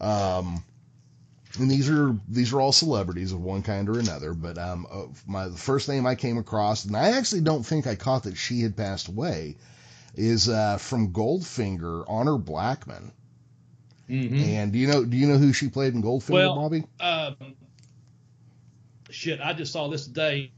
[0.00, 0.62] Um,
[1.58, 4.34] and these are these are all celebrities of one kind or another.
[4.34, 7.86] But um, uh, my the first name I came across, and I actually don't think
[7.86, 9.56] I caught that she had passed away,
[10.14, 13.12] is uh, from Goldfinger, Honor Blackman.
[14.08, 14.36] Mm-hmm.
[14.36, 16.84] And do you know do you know who she played in Goldfinger, Well, Bobby?
[17.00, 17.54] Um,
[19.10, 20.52] shit, I just saw this today.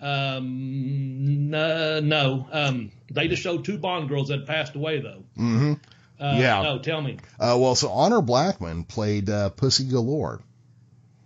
[0.00, 2.48] Um, no, no.
[2.50, 5.22] Um, they just showed two Bond girls that passed away though.
[5.38, 5.74] Mm-hmm.
[6.20, 6.62] Uh, Yeah.
[6.62, 7.16] No, tell me.
[7.38, 10.40] Uh, well, so Honor Blackman played uh, Pussy Galore.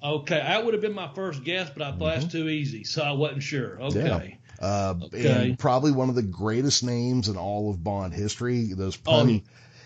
[0.03, 3.03] Okay, that would have been my first guess, but I thought that's too easy, so
[3.03, 3.81] I wasn't sure.
[3.81, 4.39] Okay.
[4.61, 5.49] Uh, Okay.
[5.49, 8.73] and probably one of the greatest names in all of Bond history.
[8.75, 9.39] Those Oh, pun, yeah.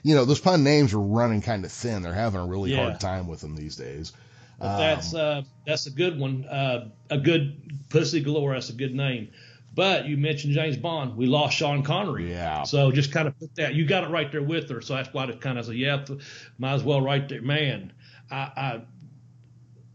[0.02, 2.02] you know, those pun names are running kind of thin.
[2.02, 2.82] They're having a really Yeah.
[2.84, 4.12] hard time with them these days.
[4.58, 6.44] But Um, that's uh, that's a good one.
[6.44, 8.54] Uh, a good Pussy Galore.
[8.54, 9.28] That's a good name.
[9.78, 11.16] But you mentioned James Bond.
[11.16, 12.32] We lost Sean Connery.
[12.32, 12.64] Yeah.
[12.64, 13.74] So just kind of put that.
[13.74, 14.80] You got it right there with her.
[14.80, 16.04] So that's why I kind of said, yeah,
[16.58, 17.40] might as well right there.
[17.42, 17.92] Man,
[18.28, 18.80] I, I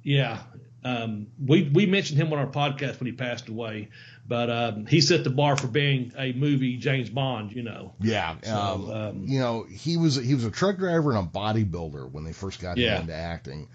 [0.02, 0.40] yeah.
[0.86, 3.90] Um, we we mentioned him on our podcast when he passed away,
[4.26, 7.52] but um, he set the bar for being a movie James Bond.
[7.52, 7.94] You know.
[8.00, 11.30] Yeah, So, um, um, you know, he was he was a truck driver and a
[11.30, 12.96] bodybuilder when they first got Yeah.
[12.96, 13.68] him into acting.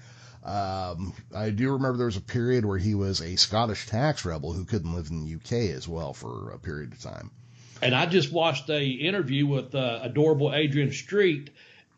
[0.49, 4.53] Um, I do remember there was a period where he was a Scottish tax rebel
[4.53, 7.30] who couldn't live in the UK as well for a period of time.
[7.82, 11.51] And I just watched a interview with uh, adorable Adrian Street.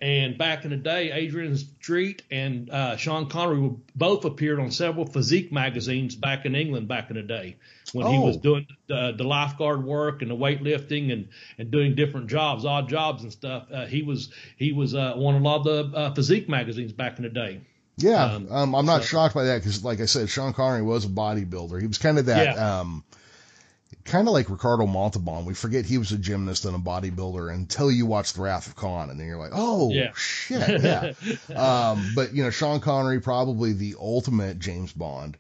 [0.03, 4.71] And back in the day, Adrian Street and uh, Sean Connery were, both appeared on
[4.71, 7.57] several physique magazines back in England back in the day
[7.93, 8.27] when he Oh.
[8.27, 11.29] was doing the, the lifeguard work and the weightlifting and,
[11.59, 13.67] and doing different jobs, odd jobs and stuff.
[13.71, 17.19] Uh, he was he was uh, on a lot of the uh, physique magazines back
[17.19, 17.61] in the day.
[18.03, 20.83] Yeah, Um, um, I'm not so- shocked by that because, like I said, Sean Connery
[20.83, 21.81] was a bodybuilder.
[21.81, 23.05] He was kind of that, um,
[24.05, 25.45] kind of like Ricardo Montalban.
[25.45, 28.77] We forget he was a gymnast and a bodybuilder until you watch The Wrath of
[28.77, 30.11] Khan, and then you're like, oh Yeah.
[30.15, 31.13] shit, yeah.
[31.55, 35.37] um, but you know, Sean Connery probably the ultimate James Bond.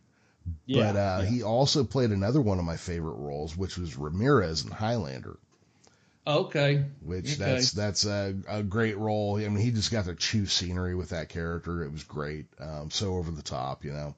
[0.67, 1.29] Yeah, but uh, yeah.
[1.31, 5.37] he also played another one of my favorite roles, which was Ramirez in Highlander.
[6.27, 6.85] Okay.
[7.03, 7.45] Which Okay.
[7.45, 9.37] that's that's a, a great role.
[9.37, 11.83] I mean, he just got to chew scenery with that character.
[11.85, 12.47] It was great.
[12.59, 14.15] Um, so over the top, you know.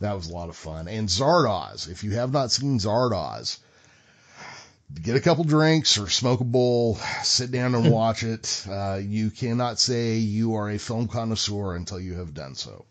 [0.00, 0.88] That was a lot of fun.
[0.88, 3.58] And Zardoz, if you have not seen Zardoz,
[5.02, 8.66] get a couple drinks or smoke a bowl, sit down and watch it.
[8.68, 12.84] Uh, you cannot say you are a film connoisseur until you have done so.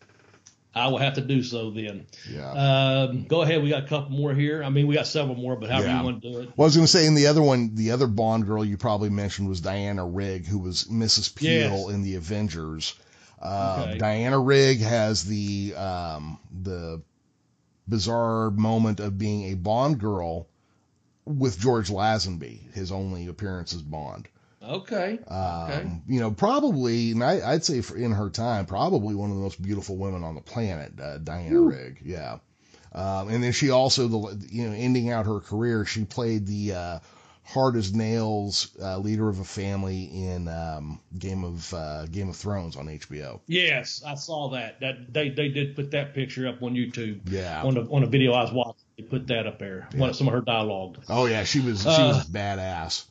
[0.76, 2.06] I will have to do so then.
[2.30, 2.52] Yeah.
[3.08, 3.64] Um, go ahead.
[3.64, 4.62] We got a couple more here.
[4.62, 6.00] I mean, we got several more, but however Yeah.
[6.00, 6.50] you want to do it.
[6.58, 8.76] Well, I was going to say, in the other one, the other Bond girl you
[8.78, 11.34] probably mentioned was Diana Rigg, who was Mrs.
[11.34, 11.90] Peel Yes.
[11.90, 12.94] in the Avengers.
[13.42, 13.98] Uh, Okay.
[14.00, 17.02] Diana Rigg has the um, the
[17.88, 20.48] bizarre moment of being a Bond girl
[21.26, 24.28] with George Lazenby, his only appearance as Bond.
[24.68, 25.20] Okay.
[25.28, 25.92] Um, Okay.
[26.08, 29.42] You know, probably, and I, I'd say for in her time, probably one of the
[29.42, 32.02] most beautiful women on the planet, uh, Diana Rigg.
[32.04, 32.38] Yeah.
[32.94, 36.74] Um, and then she also, the you know, ending out her career, she played the
[36.74, 37.00] uh,
[37.44, 42.38] hard as nails uh, leader of a family in um, Game of uh, Game of
[42.38, 43.42] Thrones on HBO.
[43.48, 44.80] Yes, I saw that.
[44.80, 47.22] That they, they did put that picture up on YouTube.
[47.30, 47.64] Yeah.
[47.64, 49.90] On the on a video I was watching, they put that up there.
[49.96, 51.04] One of some of her dialogue.
[51.10, 53.06] Oh yeah, she was she Uh, was badass.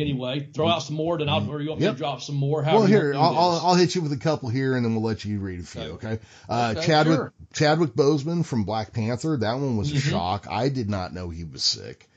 [0.00, 1.94] Anyway, throw out some more, then I'll or you want me Yep.
[1.94, 2.62] to drop some more?
[2.62, 5.24] Well, here I'll, I'll I'll hit you with a couple here, and then we'll let
[5.24, 5.80] you read a few.
[5.82, 6.06] Okay.
[6.08, 6.18] Okay.
[6.48, 7.32] Uh, Okay, Chadwick sure.
[7.52, 9.36] Chadwick Boseman from Black Panther.
[9.38, 10.10] That one was a Mhm.
[10.10, 10.46] shock.
[10.50, 12.08] I did not know he was sick.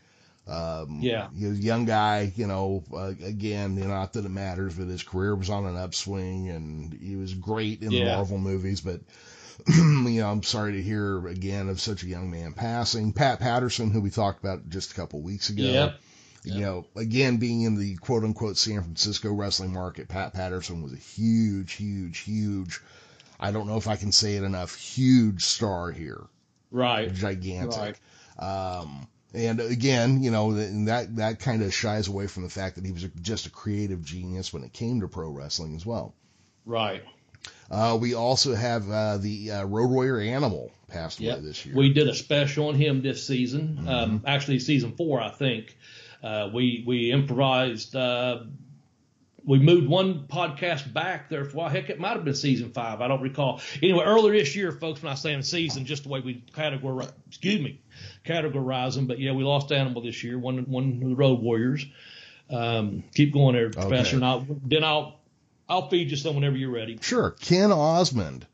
[0.47, 1.29] Um, Yeah.
[1.37, 2.31] he was a young guy.
[2.35, 5.65] You know, uh, again, you know, not that it matters, but his career was on
[5.65, 8.81] an upswing, and he was great in the Marvel movies.
[8.81, 9.01] But
[9.67, 13.13] you know, I'm sorry to hear again of such a young man passing.
[13.13, 15.63] Pat Patterson, who we talked about just a couple weeks ago.
[15.63, 15.99] Yep.
[16.43, 20.91] You know, again, being in the quote unquote San Francisco wrestling market, Pat Patterson was
[20.91, 22.79] a huge, huge, huge,
[23.39, 26.21] I don't know if I can say it enough, huge star here.
[26.71, 27.13] Right.
[27.13, 27.99] Gigantic.
[28.39, 32.75] Um, and again, you know, and that, that kind of shies away from the fact
[32.75, 36.15] that he was just a creative genius when it came to pro wrestling as well.
[36.65, 37.03] Right.
[37.69, 41.41] Uh, we also have, uh, the, uh, Road Warrior Animal passed away Yep.
[41.41, 41.75] this year.
[41.75, 43.77] We did a special on him this season.
[43.79, 43.87] Mm-hmm.
[43.87, 45.77] Um, actually, season four, I think.
[46.23, 48.43] Uh, we we improvised uh,
[49.43, 51.69] we moved one podcast back there while.
[51.69, 53.01] Heck, it might have been season five.
[53.01, 53.61] I don't recall.
[53.81, 57.11] Anyway, earlier this year, folks, when I say in season, just the way we categorize,
[57.27, 57.81] excuse me,
[58.25, 59.07] categorize them.
[59.07, 60.37] But yeah, we lost Animal this year.
[60.37, 61.85] One, one of the Road Warriors.
[62.49, 64.17] Um, keep going there, Professor.
[64.17, 65.19] And I'll, then I'll,
[65.67, 66.99] I'll feed you some whenever you're ready.
[67.01, 67.31] Sure.
[67.39, 68.45] Ken Osmond,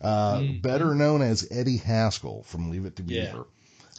[0.00, 0.60] uh, mm-hmm.
[0.60, 3.46] better known as Eddie Haskell from Leave It to Beaver.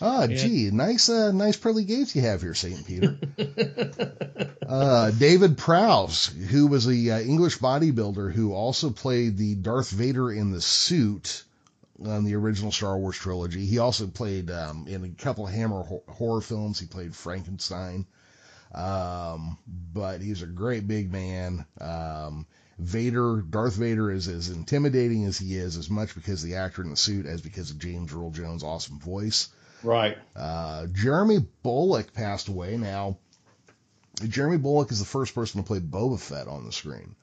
[0.02, 3.18] Ah, gee, nice, uh, nice pearly gates you have here, Saint Peter.
[4.68, 10.32] uh, David Prowse, who was a uh, English bodybuilder who also played the Darth Vader
[10.32, 11.44] in the suit
[12.04, 13.66] on the original Star Wars trilogy.
[13.66, 16.78] He also played um, in a couple of Hammer ho- horror films.
[16.78, 18.06] He played Frankenstein.
[18.74, 19.58] Um,
[19.94, 21.66] but he's a great big man.
[21.80, 22.46] Um,
[22.78, 26.90] Vader, Darth Vader is as intimidating as he is, as much because the actor in
[26.90, 29.48] the suit as because of James Earl Jones' awesome voice.
[29.86, 30.18] Right.
[30.36, 32.78] Uh, Jeremy Bulloch passed away.
[32.78, 33.18] Now,
[34.28, 37.16] Jeremy Bulloch is the first person to play Boba Fett on the screen.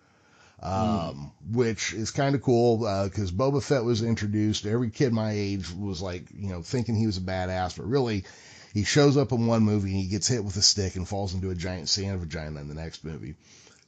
[0.64, 1.56] Um, mm.
[1.56, 4.64] which is kind of cool, because uh, Boba Fett was introduced.
[4.64, 8.24] Every kid my age was like, you know, thinking he was a badass, but really,
[8.72, 11.34] he shows up in one movie and he gets hit with a stick and falls
[11.34, 13.34] into a giant sand vagina in the next movie.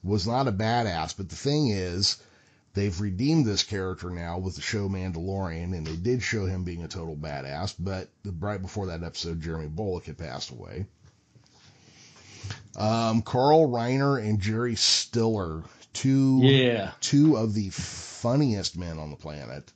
[0.03, 2.16] Was not a badass, but the thing is,
[2.75, 6.83] They've redeemed this character now with the show Mandalorian, and they did show him being
[6.83, 10.87] a total badass, but right before that episode, Jeremy Bulloch had passed away.
[12.77, 15.62] Um, Carl Reiner and Jerry Stiller,
[15.93, 16.91] two, yeah.
[17.01, 19.72] two of the funniest men on the planet.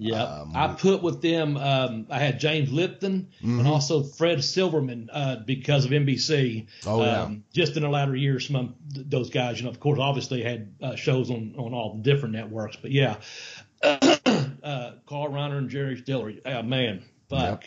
[0.00, 1.56] Yeah, um, I put with them.
[1.56, 3.58] Um, I had James Lipton mm-hmm.
[3.58, 6.68] and also Fred Silverman uh, because of NBC.
[6.86, 7.22] Oh yeah.
[7.22, 8.74] Um, just in the latter years, some of
[9.10, 12.36] those guys, you know, of course, obviously had uh, shows on on all the different
[12.36, 12.76] networks.
[12.76, 13.16] But yeah,
[13.82, 16.32] uh, Carl Reiner and Jerry Stiller.
[16.46, 17.64] Oh, man, fuck.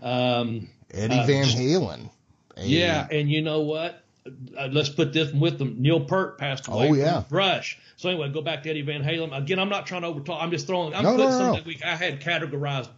[0.00, 0.10] Yep.
[0.10, 2.10] Um, Eddie uh, Van Halen.
[2.56, 4.03] Yeah, and you know what?
[4.26, 5.76] Uh, let's put this with them.
[5.78, 6.88] Neil Peart passed away.
[6.88, 7.24] Oh yeah.
[7.28, 7.78] Rush.
[7.96, 9.36] So anyway, go back to Eddie Van Halen.
[9.36, 10.42] Again, I'm not trying to overtalk.
[10.42, 10.94] I'm just throwing.
[10.94, 12.88] I'm no, putting no, no, some that we I had categorized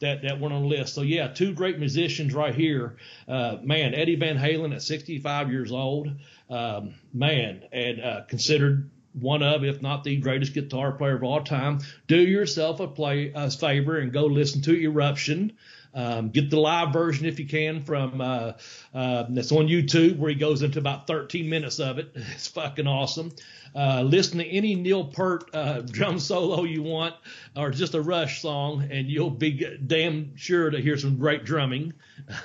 [0.00, 0.94] that that weren't on the list.
[0.94, 2.96] So yeah, two great musicians right here.
[3.26, 6.10] Uh, man, Eddie Van Halen at 65 years old.
[6.48, 8.88] Um, man, and uh, considered
[9.20, 11.80] one of, if not the greatest guitar player of all time.
[12.06, 15.52] Do yourself a play a favor and go listen to Eruption.
[15.94, 18.52] Um, get the live version if you can from uh,
[18.94, 22.14] uh, that's on YouTube where he goes into about 13 minutes of it.
[22.34, 23.32] It's fucking awesome.
[23.74, 27.14] Uh, listen to any Neil Peart uh, drum solo you want,
[27.54, 31.92] or just a Rush song, and you'll be damn sure to hear some great drumming.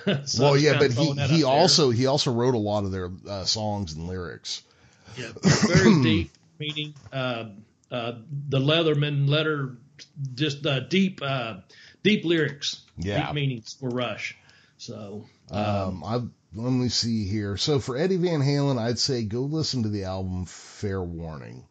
[0.25, 3.45] so well, yeah, but he he also he also wrote a lot of their uh,
[3.45, 4.63] songs and lyrics.
[5.17, 6.93] Yeah, very deep meaning.
[7.13, 7.45] Uh,
[7.89, 9.77] the Leatherman letter,
[10.35, 11.21] just deep
[12.03, 13.25] deep lyrics, yeah.
[13.25, 14.37] deep meanings for Rush.
[14.77, 17.57] So um, um I let me see here.
[17.57, 21.65] So for Eddie Van Halen, I'd say go listen to the album Fair Warning.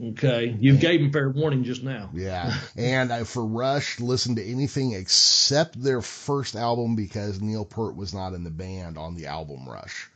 [0.00, 2.08] Okay, you and, gave him fair warning just now.
[2.14, 7.96] Yeah, and I, for Rush, listen to anything except their first album because Neil Peart
[7.96, 10.08] was not in the band on the album Rush.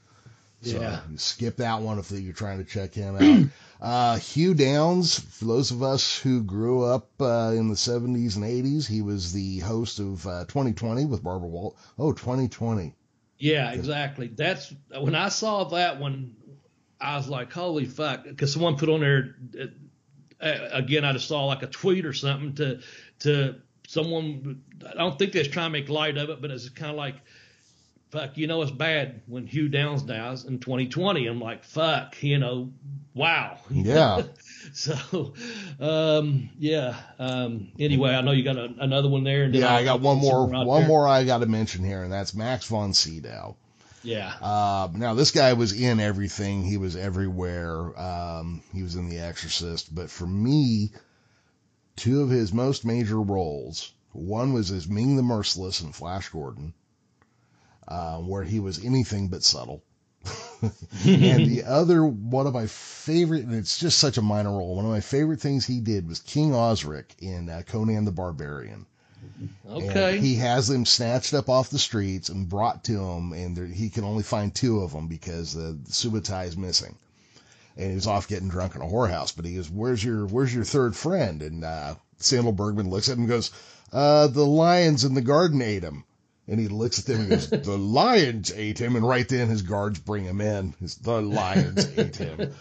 [0.62, 1.00] So yeah.
[1.16, 3.48] skip that one if you're trying to check him out.
[3.82, 8.44] uh, Hugh Downs, for those of us who grew up uh, in the 70s and
[8.44, 11.76] 80s, he was the host of uh, 2020 with Barbara Walt.
[11.98, 12.94] Oh, 2020.
[13.38, 14.28] Yeah, exactly.
[14.28, 16.36] That's when I saw that one,
[17.00, 18.22] I was like, holy fuck.
[18.22, 19.34] Because someone put on there,
[20.40, 22.80] uh, again, I just saw like a tweet or something to,
[23.20, 23.56] to
[23.88, 26.96] someone, I don't think they're trying to make light of it, but it's kind of
[26.96, 27.16] like,
[28.12, 31.26] fuck, you know, it's bad when Hugh Downs dies in 2020.
[31.26, 32.70] I'm like, fuck, you know,
[33.14, 33.58] wow.
[33.70, 34.22] Yeah.
[34.74, 35.32] so,
[35.80, 36.94] um, yeah.
[37.18, 39.46] Um, anyway, I know you got a, another one there.
[39.46, 40.88] yeah, I'll, I got one more, one there.
[40.88, 43.56] more I got to mention here, and that's Max von Sydow.
[44.04, 44.34] Yeah.
[44.42, 46.64] Uh, now this guy was in everything.
[46.64, 47.98] He was everywhere.
[47.98, 50.90] Um, he was in The Exorcist, but for me,
[51.96, 53.92] two of his most major roles.
[54.12, 56.74] One was as Ming the Merciless in Flash Gordon,
[57.88, 59.82] uh, where he was anything but subtle.
[60.62, 64.76] and the other one of my favorite, and it's just such a minor role.
[64.76, 68.86] One of my favorite things he did was King Osric in uh, Conan the Barbarian.
[69.68, 70.16] Okay.
[70.16, 73.90] And he has them snatched up off the streets and brought to him, and he
[73.90, 76.96] can only find two of them because the, the Subotai is missing.
[77.76, 79.34] And he's off getting drunk in a whorehouse.
[79.34, 83.14] But he goes, "Where's your Where's your third friend?" And uh, Sandahl Bergman looks at
[83.14, 83.50] him and goes,
[83.92, 86.04] uh, "The lions in the garden ate him."
[86.48, 88.96] And he looks at them and goes, The lions ate him.
[88.96, 90.74] And right then his guards bring him in.
[91.02, 92.52] the lions ate him.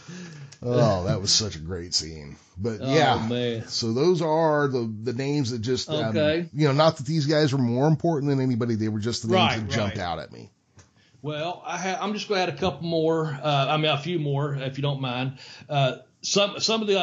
[0.64, 2.36] Oh, that was such a great scene.
[2.58, 3.68] But oh, yeah, man.
[3.68, 7.52] so those are the the names that just, um, you know, not that these guys
[7.52, 8.76] were more important than anybody.
[8.76, 10.52] They were just the names right, that jumped out at me.
[11.24, 13.26] Well, I ha- I'm just going to add a couple more.
[13.26, 15.40] Uh, I mean, a few more, if you don't mind.
[15.68, 17.00] Uh, some some of the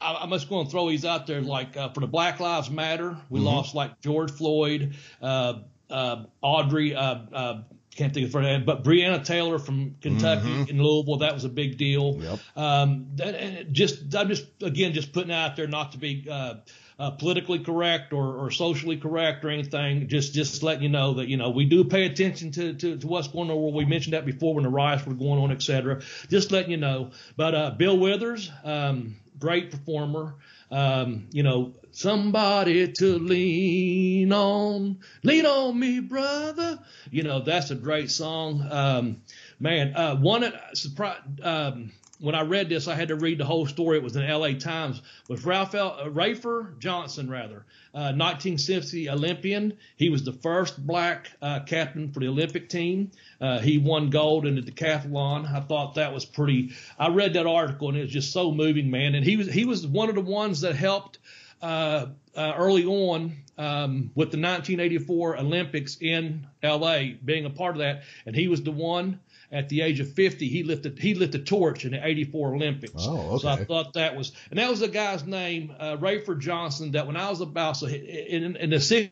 [0.00, 1.40] I, am just going to throw these out there.
[1.40, 3.46] Like uh, for the Black Lives Matter, we mm-hmm.
[3.46, 6.94] lost like George Floyd, uh, uh, Audrey.
[6.94, 7.62] Uh,
[7.96, 10.70] can't think of her name, but Breonna Taylor from Kentucky mm-hmm.
[10.70, 11.18] in Louisville.
[11.18, 12.18] That was a big deal.
[12.20, 12.38] Yep.
[12.56, 17.58] Um, that, just I'm just again just putting out there not to be uh, politically
[17.58, 20.06] correct or, or socially correct or anything.
[20.06, 23.06] Just just letting you know that you know we do pay attention to, to, to
[23.06, 23.74] what's going on.
[23.74, 26.02] We mentioned that before when the riots were going on, etc.
[26.28, 27.10] Just letting you know.
[27.36, 30.36] But uh, Bill Withers, um, great performer.
[30.70, 36.78] Um, you know, somebody to lean on, lean on me, brother.
[37.10, 38.66] You know, that's a great song.
[38.70, 39.22] Um,
[39.58, 41.20] man, uh, one surprise.
[41.42, 43.96] Um, when I read this, I had to read the whole story.
[43.96, 44.54] It was in L.A.
[44.54, 47.64] Times with Ralph L, uh, Rafer Johnson, rather,
[47.94, 49.74] uh, 1960 Olympian.
[49.96, 53.10] He was the first black uh, captain for the Olympic team.
[53.40, 55.50] Uh, he won gold in the decathlon.
[55.50, 56.72] I thought that was pretty.
[56.98, 59.14] I read that article and it was just so moving, man.
[59.14, 61.18] And he was he was one of the ones that helped
[61.62, 62.06] uh,
[62.36, 67.18] early on um, with the 1984 Olympics in L.A.
[67.22, 69.20] being a part of that, and he was the one
[69.52, 72.94] at the age of 50, he lifted he lit the torch in the 84 Olympics.
[72.96, 73.42] Oh, okay.
[73.42, 76.92] So I thought that was, and that was a guy's name, uh, Rafer Johnson.
[76.92, 79.10] That when I was about so in, in the 60s,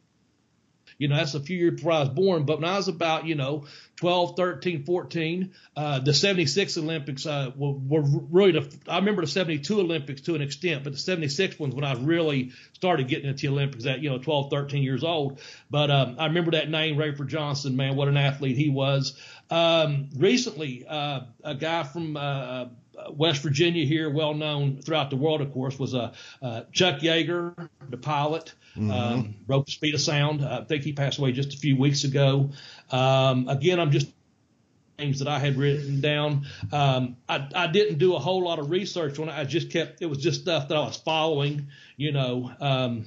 [0.99, 2.45] you know, that's a few years before I was born.
[2.45, 3.67] But when I was about, you know,
[3.97, 9.29] 12, 13, 14, uh, the 76 Olympics uh, were, were really, the, I remember the
[9.29, 13.43] 72 Olympics to an extent, but the 76 ones when I really started getting into
[13.43, 15.41] the Olympics at, you know, 12, 13 years old.
[15.71, 19.17] But um, I remember that name, Rayford Johnson, man, what an athlete he was.
[19.51, 22.67] Um, recently, uh, a guy from uh,
[23.11, 26.13] West Virginia here, well known throughout the world, of course, was uh,
[26.43, 28.91] uh, Chuck Yeager, the pilot, mm-hmm.
[28.91, 30.45] um, broke the speed of sound.
[30.45, 32.51] I think he passed away just a few weeks ago.
[32.91, 34.09] Um, again, I'm just
[34.99, 36.47] names that I had written down.
[36.73, 39.33] Um, I, I didn't do a whole lot of research on it.
[39.33, 43.07] I just kept, it was just stuff that I was following, you know, um,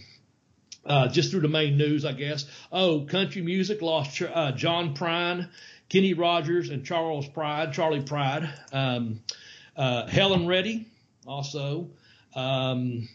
[0.86, 2.46] uh, just through the main news, I guess.
[2.72, 5.50] Oh, country music lost uh, John Prine,
[5.90, 8.50] Kenny Rogers, and Charles Pride, Charley Pride.
[8.72, 9.22] Um,
[9.76, 10.88] uh, Helen Reddy,
[11.28, 11.90] also.
[12.34, 13.10] Um,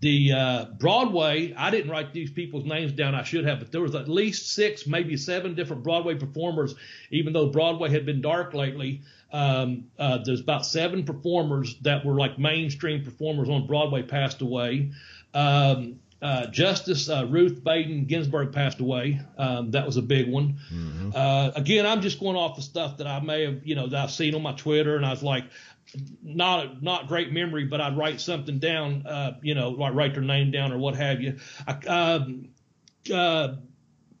[0.00, 3.14] the uh, Broadway, I didn't write these people's names down.
[3.14, 6.74] I should have, but there was at least six, maybe seven different Broadway performers.
[7.10, 9.02] Even though Broadway had been dark lately,
[9.32, 14.92] um, uh, there's about seven performers that were like mainstream performers on Broadway passed away.
[15.34, 19.20] Um, uh, Justice uh, Ruth Bader Ginsburg passed away.
[19.36, 20.58] Um, that was a big one.
[20.72, 21.10] Mm-hmm.
[21.14, 24.02] Uh, again, I'm just going off the stuff that I may have, you know, that
[24.04, 25.44] I've seen on my Twitter, and I was like,
[26.22, 30.22] not not great memory, but I'd write something down, uh, you know, like write their
[30.22, 31.38] name down or what have you.
[31.66, 32.48] I, um,
[33.12, 33.54] uh,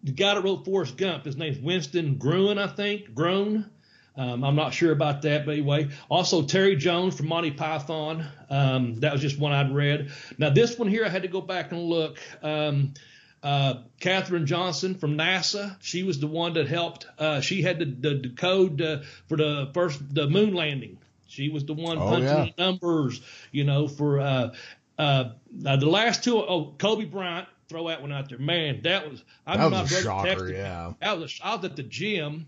[0.02, 3.14] the guy that wrote Forrest Gump, his name's Winston Gruen, I think.
[3.14, 3.70] Groan.
[4.16, 5.90] Um, I'm not sure about that, but anyway.
[6.08, 8.26] Also, Terry Jones from Monty Python.
[8.50, 10.10] Um, that was just one I'd read.
[10.38, 12.18] Now, this one here, I had to go back and look.
[12.42, 12.94] Um,
[13.42, 15.76] uh, Katherine Johnson from NASA.
[15.80, 17.06] She was the one that helped.
[17.16, 20.98] Uh, she had the, the, the code uh, for the first the moon landing.
[21.28, 22.48] She was the one oh, punching yeah.
[22.56, 23.20] the numbers,
[23.52, 24.54] you know, for uh,
[24.98, 26.38] uh, the last two.
[26.38, 28.38] Oh, Kobe Bryant, throw that one out there.
[28.38, 30.50] Man, that was I that was a shocker.
[30.50, 31.38] Yeah, that was.
[31.42, 32.46] I was at the gym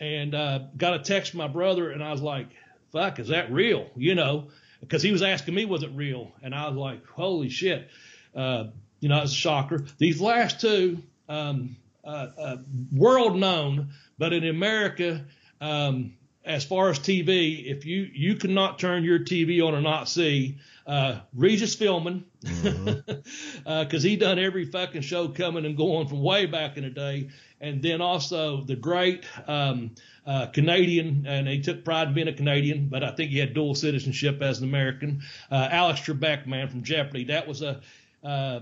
[0.00, 2.48] and uh, got a text from my brother, and I was like,
[2.90, 4.48] "Fuck, is that real?" You know,
[4.80, 7.88] because he was asking me, "Was it real?" And I was like, "Holy shit!"
[8.34, 8.68] Uh,
[9.00, 9.84] you know, it's a shocker.
[9.98, 12.56] These last two, um, uh, uh
[12.92, 15.24] world known, but in America.
[15.60, 20.08] Um, as far as TV, if you you cannot turn your TV on and not
[20.08, 23.66] see uh, Regis Philbin, because mm-hmm.
[23.66, 27.30] uh, he done every fucking show coming and going from way back in the day,
[27.60, 29.92] and then also the great um,
[30.26, 33.54] uh, Canadian, and he took pride in being a Canadian, but I think he had
[33.54, 35.22] dual citizenship as an American.
[35.50, 37.80] Uh, Alex Trebek, man from Jeopardy, that was a
[38.24, 38.60] uh,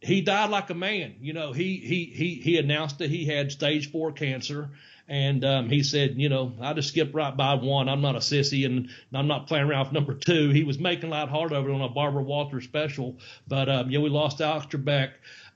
[0.00, 1.16] he died like a man.
[1.20, 4.70] You know, he he he he announced that he had stage four cancer
[5.08, 7.88] and um, he said, you know, I just skipped right by one.
[7.88, 10.50] I'm not a sissy, and I'm not playing around with number two.
[10.50, 13.16] He was making light hard over it on a Barbara Walters special,
[13.46, 15.12] but um, yeah, we lost Alex Trebek.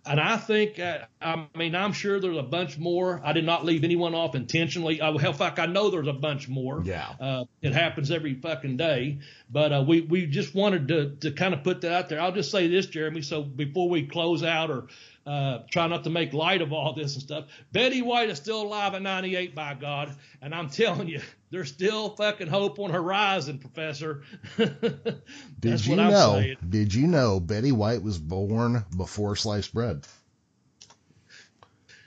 [0.07, 3.21] And I think, uh, I mean, I'm sure there's a bunch more.
[3.23, 5.03] I did not leave anyone off intentionally.
[5.03, 6.81] I, hell, fuck, I know there's a bunch more.
[6.83, 7.07] Yeah.
[7.21, 9.19] Uh, it happens every fucking day.
[9.51, 12.19] But uh, we we just wanted to to kind of put that out there.
[12.19, 13.21] I'll just say this, Jeremy.
[13.21, 14.87] So before we close out or
[15.31, 17.45] uh, try not to make light of all this and stuff.
[17.71, 20.17] Betty White is still alive at 98, by God.
[20.43, 21.21] And I'm telling you,
[21.53, 24.25] there's still fucking hope on horizon, Professor.
[25.61, 26.43] did you know?
[26.69, 30.05] Did you know Betty White was born before sliced bread?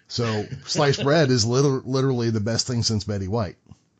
[0.09, 3.55] So sliced bread is literally the best thing since Betty White.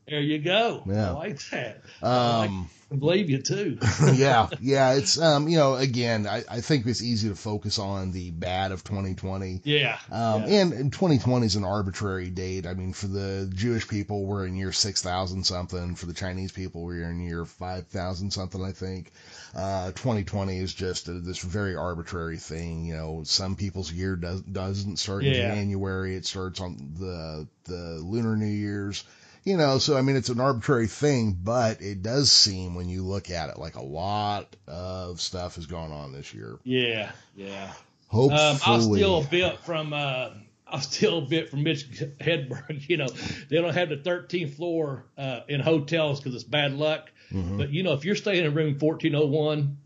[0.06, 0.84] There you go.
[0.86, 1.12] Yeah.
[1.12, 1.82] I like that.
[2.02, 2.52] I, like,
[2.98, 3.78] Believe you too.
[4.14, 4.94] yeah, yeah.
[4.94, 8.72] It's um, you know, again, I, I think it's easy to focus on the bad
[8.72, 9.62] of 2020.
[9.64, 9.98] yeah.
[10.12, 10.62] Um, yeah.
[10.62, 12.68] and, and 2020 is an arbitrary date.
[12.68, 15.96] I mean, for the Jewish people, we're in year 6,000 something.
[15.96, 19.12] For the Chinese people, we're in year 5,000 something, I think.
[19.56, 22.86] Uh, 2020 is just a, this very arbitrary thing.
[22.86, 25.54] You know, some people's year does, doesn't start in Yeah.
[25.56, 26.16] January.
[26.16, 29.04] It starts on the, the lunar New Year's.
[29.46, 33.04] You know, so I mean, it's an arbitrary thing, but it does seem when you
[33.04, 36.58] look at it like a lot of stuff has gone on this year.
[36.64, 37.12] yeah.
[37.36, 37.74] Yeah.
[38.08, 38.40] Hopefully.
[38.40, 40.30] Um, I'll steal a bit from uh,
[40.68, 41.90] I'll steal a bit from Mitch
[42.22, 42.84] Hedberg.
[42.88, 43.08] You know,
[43.50, 47.12] they don't have the 13th floor uh, in hotels because it's bad luck.
[47.32, 47.58] Mhm.
[47.58, 49.78] But you know, if you're staying in room 1401,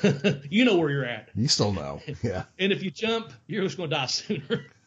[0.50, 1.28] you know where you're at.
[1.34, 2.00] You still know.
[2.22, 2.44] Yeah.
[2.58, 4.66] And if you jump, you're just going to die sooner.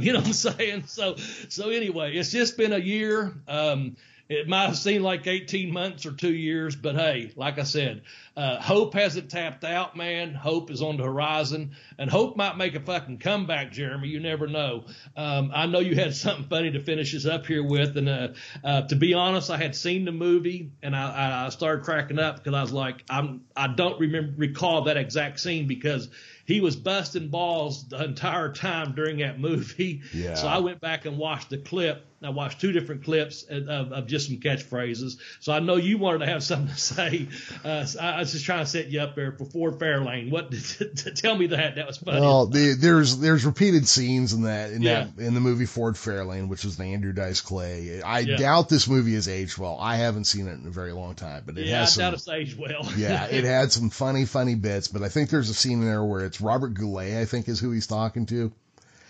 [0.00, 0.84] you know what I'm saying?
[0.86, 1.16] So,
[1.48, 3.34] so anyway, it's just been a year.
[3.48, 3.96] Um,
[4.32, 8.02] it might have seemed like 18 months or two years, but hey, like I said,
[8.36, 10.34] uh, hope hasn't tapped out, man.
[10.34, 14.08] Hope is on the horizon, and hope might make a fucking comeback, Jeremy.
[14.08, 14.84] You never know.
[15.16, 18.28] Um, I know you had something funny to finish us up here with, and uh,
[18.64, 22.36] uh, to be honest, I had seen the movie, and I, I started cracking up
[22.36, 26.08] because I was like, I'm I don't remember recall that exact scene because
[26.44, 30.02] he was busting balls the entire time during that movie.
[30.12, 30.34] Yeah.
[30.34, 32.06] So I went back and watched the clip.
[32.24, 35.18] I watched two different clips of, of just some catchphrases.
[35.40, 37.28] So I know you wanted to have something to say.
[37.64, 40.30] Uh, so I, I was just trying to set you up there for Ford Fairlane.
[40.30, 40.52] What?
[41.16, 41.76] tell me that.
[41.76, 42.20] That was funny.
[42.20, 45.08] Well, the, there's there's repeated scenes in that in Yeah.
[45.16, 48.02] that in the movie Ford Fairlane, which is the Andrew Dice Clay.
[48.02, 48.36] I Yeah.
[48.36, 49.78] doubt this movie has aged well.
[49.80, 52.06] I haven't seen it in a very long time, but it yeah, I has doubt
[52.06, 52.14] some.
[52.14, 52.88] it's aged well.
[52.96, 56.04] yeah, it had some funny, funny bits, but I think there's a scene in there
[56.04, 58.52] where it's Robert Goulet, I think is who he's talking to.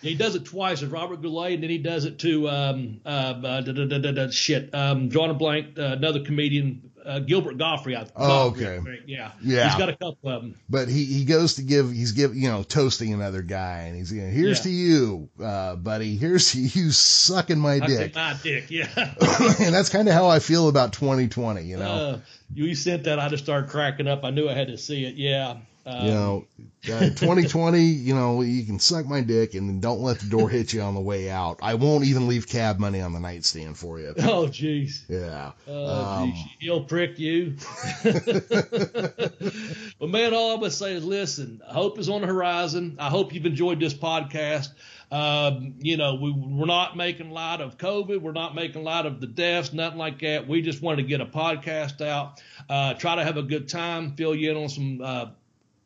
[0.03, 3.09] He does it twice with Robert Goulet, and then he does it to um, uh,
[3.09, 7.21] uh, da, da, da, da, da, shit, um, drawing a blank, uh, another comedian, uh,
[7.21, 7.97] Gilbert Gottfried.
[7.97, 8.81] I- Oh, okay.
[8.85, 9.31] Think, Yeah.
[9.43, 9.69] Yeah.
[9.69, 10.55] He's got a couple of them.
[10.69, 14.13] But he, he goes to give, he's give, you know, toasting another guy, and he's,
[14.13, 14.63] you know, here's Yeah.
[14.65, 16.17] to you, uh, buddy.
[16.17, 18.15] Here's to you sucking my I dick.
[18.17, 18.89] my dick, yeah.
[19.61, 21.85] and that's kind of how I feel about 2020, you know.
[21.85, 22.19] Uh,
[22.55, 24.25] you sent that, I just started cracking up.
[24.25, 25.15] I knew I had to see it.
[25.15, 25.59] Yeah.
[25.85, 26.45] Um, you know,
[26.85, 30.73] uh, 2020, you know, you can suck my dick and don't let the door hit
[30.73, 31.59] you on the way out.
[31.61, 34.15] I won't even leave cab money on the nightstand for you.
[34.19, 35.03] Oh, jeez.
[35.09, 35.53] Yeah.
[35.67, 37.57] Oh, Um, geez, he'll prick you.
[38.05, 41.61] but man, all I'm gonna say is, listen.
[41.67, 42.97] Hope is on the horizon.
[42.99, 44.69] I hope you've enjoyed this podcast.
[45.11, 48.23] Um, you know, we, we're not making light of COVID.
[48.23, 50.49] We're not making light of the deaths, nothing like that.
[50.49, 52.41] We just wanted to get a podcast out,
[52.71, 55.27] uh, try to have a good time, fill you in on some, uh,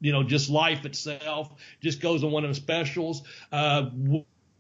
[0.07, 1.51] you know, just life itself.
[1.81, 3.23] Just goes on one of the specials.
[3.51, 3.91] Uh,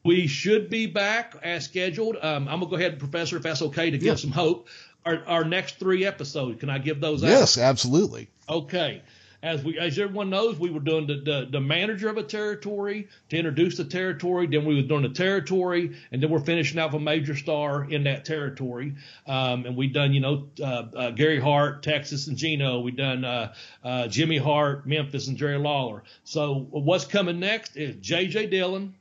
[0.05, 2.17] we should be back as scheduled.
[2.17, 4.15] Um, I'm gonna go ahead, Professor, if that's okay, to give Yeah.
[4.17, 4.69] some hope.
[5.05, 7.29] Our, our next three episodes, can I give those out?
[7.31, 8.29] Yes, absolutely.
[8.49, 9.03] Okay.
[9.43, 13.09] As we, as everyone knows, we were doing the, the, the manager of a territory
[13.29, 14.47] to introduce the territory.
[14.47, 17.85] Then we were doing the territory, and then we're finishing out with a major star
[17.85, 18.95] in that territory.
[19.27, 22.81] Um, and we've done, you know, uh, uh, Gary Hart, Texas, and Gino.
[22.81, 23.55] We've done uh,
[23.85, 26.03] uh, Jimmy Hart, Memphis, and Jerry Lawler.
[26.25, 28.47] So what's coming next is J.J.
[28.47, 28.95] Dillon,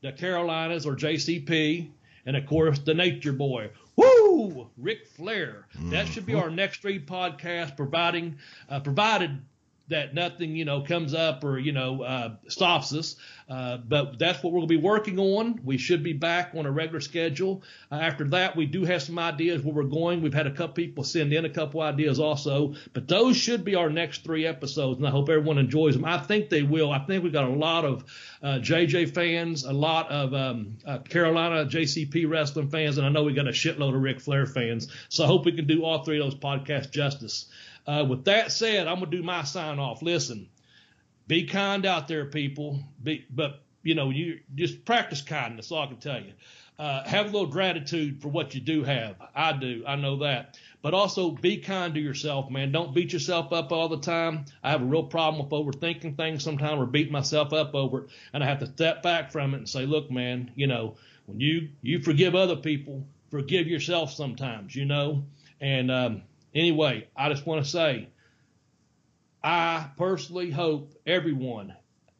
[0.00, 1.90] the Carolinas or JCP,
[2.24, 3.70] and of course the Nature Boy.
[3.96, 4.68] Woo!
[4.76, 5.66] Ric Flair.
[5.90, 8.38] That should be our next three podcasts, providing
[8.68, 9.40] uh, provided
[9.88, 13.16] that nothing you know comes up or you know uh, stops us.
[13.48, 15.60] Uh, but that's what to be working on.
[15.64, 17.62] We should be back on a regular schedule.
[17.92, 20.20] Uh, after that, we do have some ideas where we're going.
[20.20, 23.76] We've had a couple people send in a couple ideas also, but those should be
[23.76, 26.04] our next three episodes, and I hope everyone enjoys them.
[26.04, 26.90] I think they will.
[26.90, 28.04] I think we've got a lot of
[28.42, 33.22] uh, JJ fans, a lot of um, uh, Carolina JCP wrestling fans, and I know
[33.22, 34.88] we got a shitload of Ric Flair fans.
[35.08, 37.46] So I hope we can do all three of those podcasts justice.
[37.86, 40.02] Uh, with that said, I'm gonna do my sign off.
[40.02, 40.48] Listen,
[41.26, 42.80] be kind out there, people.
[43.02, 45.70] Be, but you know, you just practice kindness.
[45.70, 46.32] All I can tell you.
[46.78, 49.16] Uh, have a little gratitude for what you do have.
[49.34, 49.84] I do.
[49.86, 50.58] I know that.
[50.82, 52.70] But also be kind to yourself, man.
[52.70, 54.44] Don't beat yourself up all the time.
[54.62, 58.10] I have a real problem with overthinking things sometimes or beat myself up over it.
[58.34, 61.40] And I have to step back from it and say, look, man, you know, when
[61.40, 65.24] you, you forgive other people, forgive yourself sometimes, you know?
[65.60, 66.22] And, um,
[66.56, 68.08] anyway, I just want to say,
[69.44, 71.74] I personally hope everyone,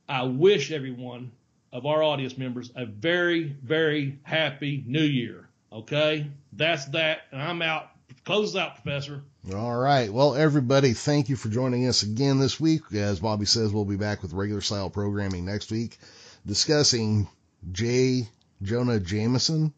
[0.09, 1.33] I wish everyone
[1.73, 5.49] of our audience members a very, very happy new year.
[5.73, 6.31] Okay?
[6.53, 7.23] That's that.
[7.33, 7.91] And I'm out.
[8.25, 9.23] Close out, Professor.
[9.55, 10.13] All right.
[10.13, 12.83] Well, everybody, thank you for joining us again this week.
[12.93, 15.99] As Bobby says, we'll be back with regular style programming next week,
[16.45, 17.29] discussing
[17.73, 18.29] J.
[18.63, 19.73] Jonah Jameson.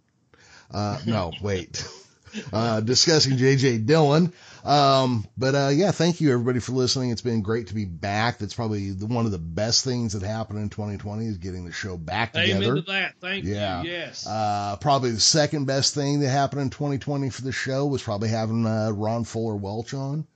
[0.71, 1.87] Uh, no, wait.
[2.53, 3.79] Uh, discussing J.J.
[3.79, 4.33] Dillon.
[4.65, 7.11] Um, but uh, yeah, thank you everybody for listening.
[7.11, 8.39] It's been great to be back.
[8.39, 11.73] That's probably the, one of the best things that happened in 2020 is getting the
[11.73, 12.65] show back together.
[12.65, 13.15] Amen to that.
[13.21, 13.83] Thank Yeah.
[13.83, 13.91] you.
[13.91, 14.27] Yes.
[14.27, 18.29] Uh, probably the second best thing that happened in 2020 for the show was probably
[18.29, 20.27] having uh, Ron Fuller Welch on.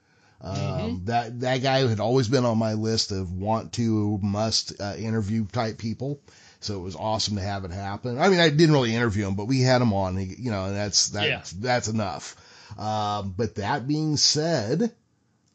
[0.45, 1.07] Um, Mhm.
[1.07, 5.47] That that guy had always been on my list of want to must uh, interview
[5.47, 6.21] type people.
[6.59, 8.19] So it was awesome to have it happen.
[8.19, 10.17] I mean, I didn't really interview him, but we had him on.
[10.17, 12.35] He, you know, and that's that's that's enough.
[12.79, 14.93] Um, but that being said,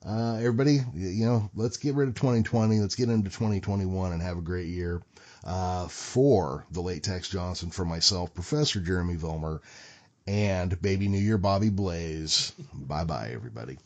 [0.05, 2.79] uh, everybody, you know, let's get rid of 2020.
[2.79, 5.01] Let's get into 2021 and have a great year.
[5.43, 9.61] Uh, for the late Tex Johnson, for myself, Professor Jeremy Vilmer,
[10.25, 12.51] and baby New Year Bobby Blaze.
[12.73, 13.77] bye bye, everybody.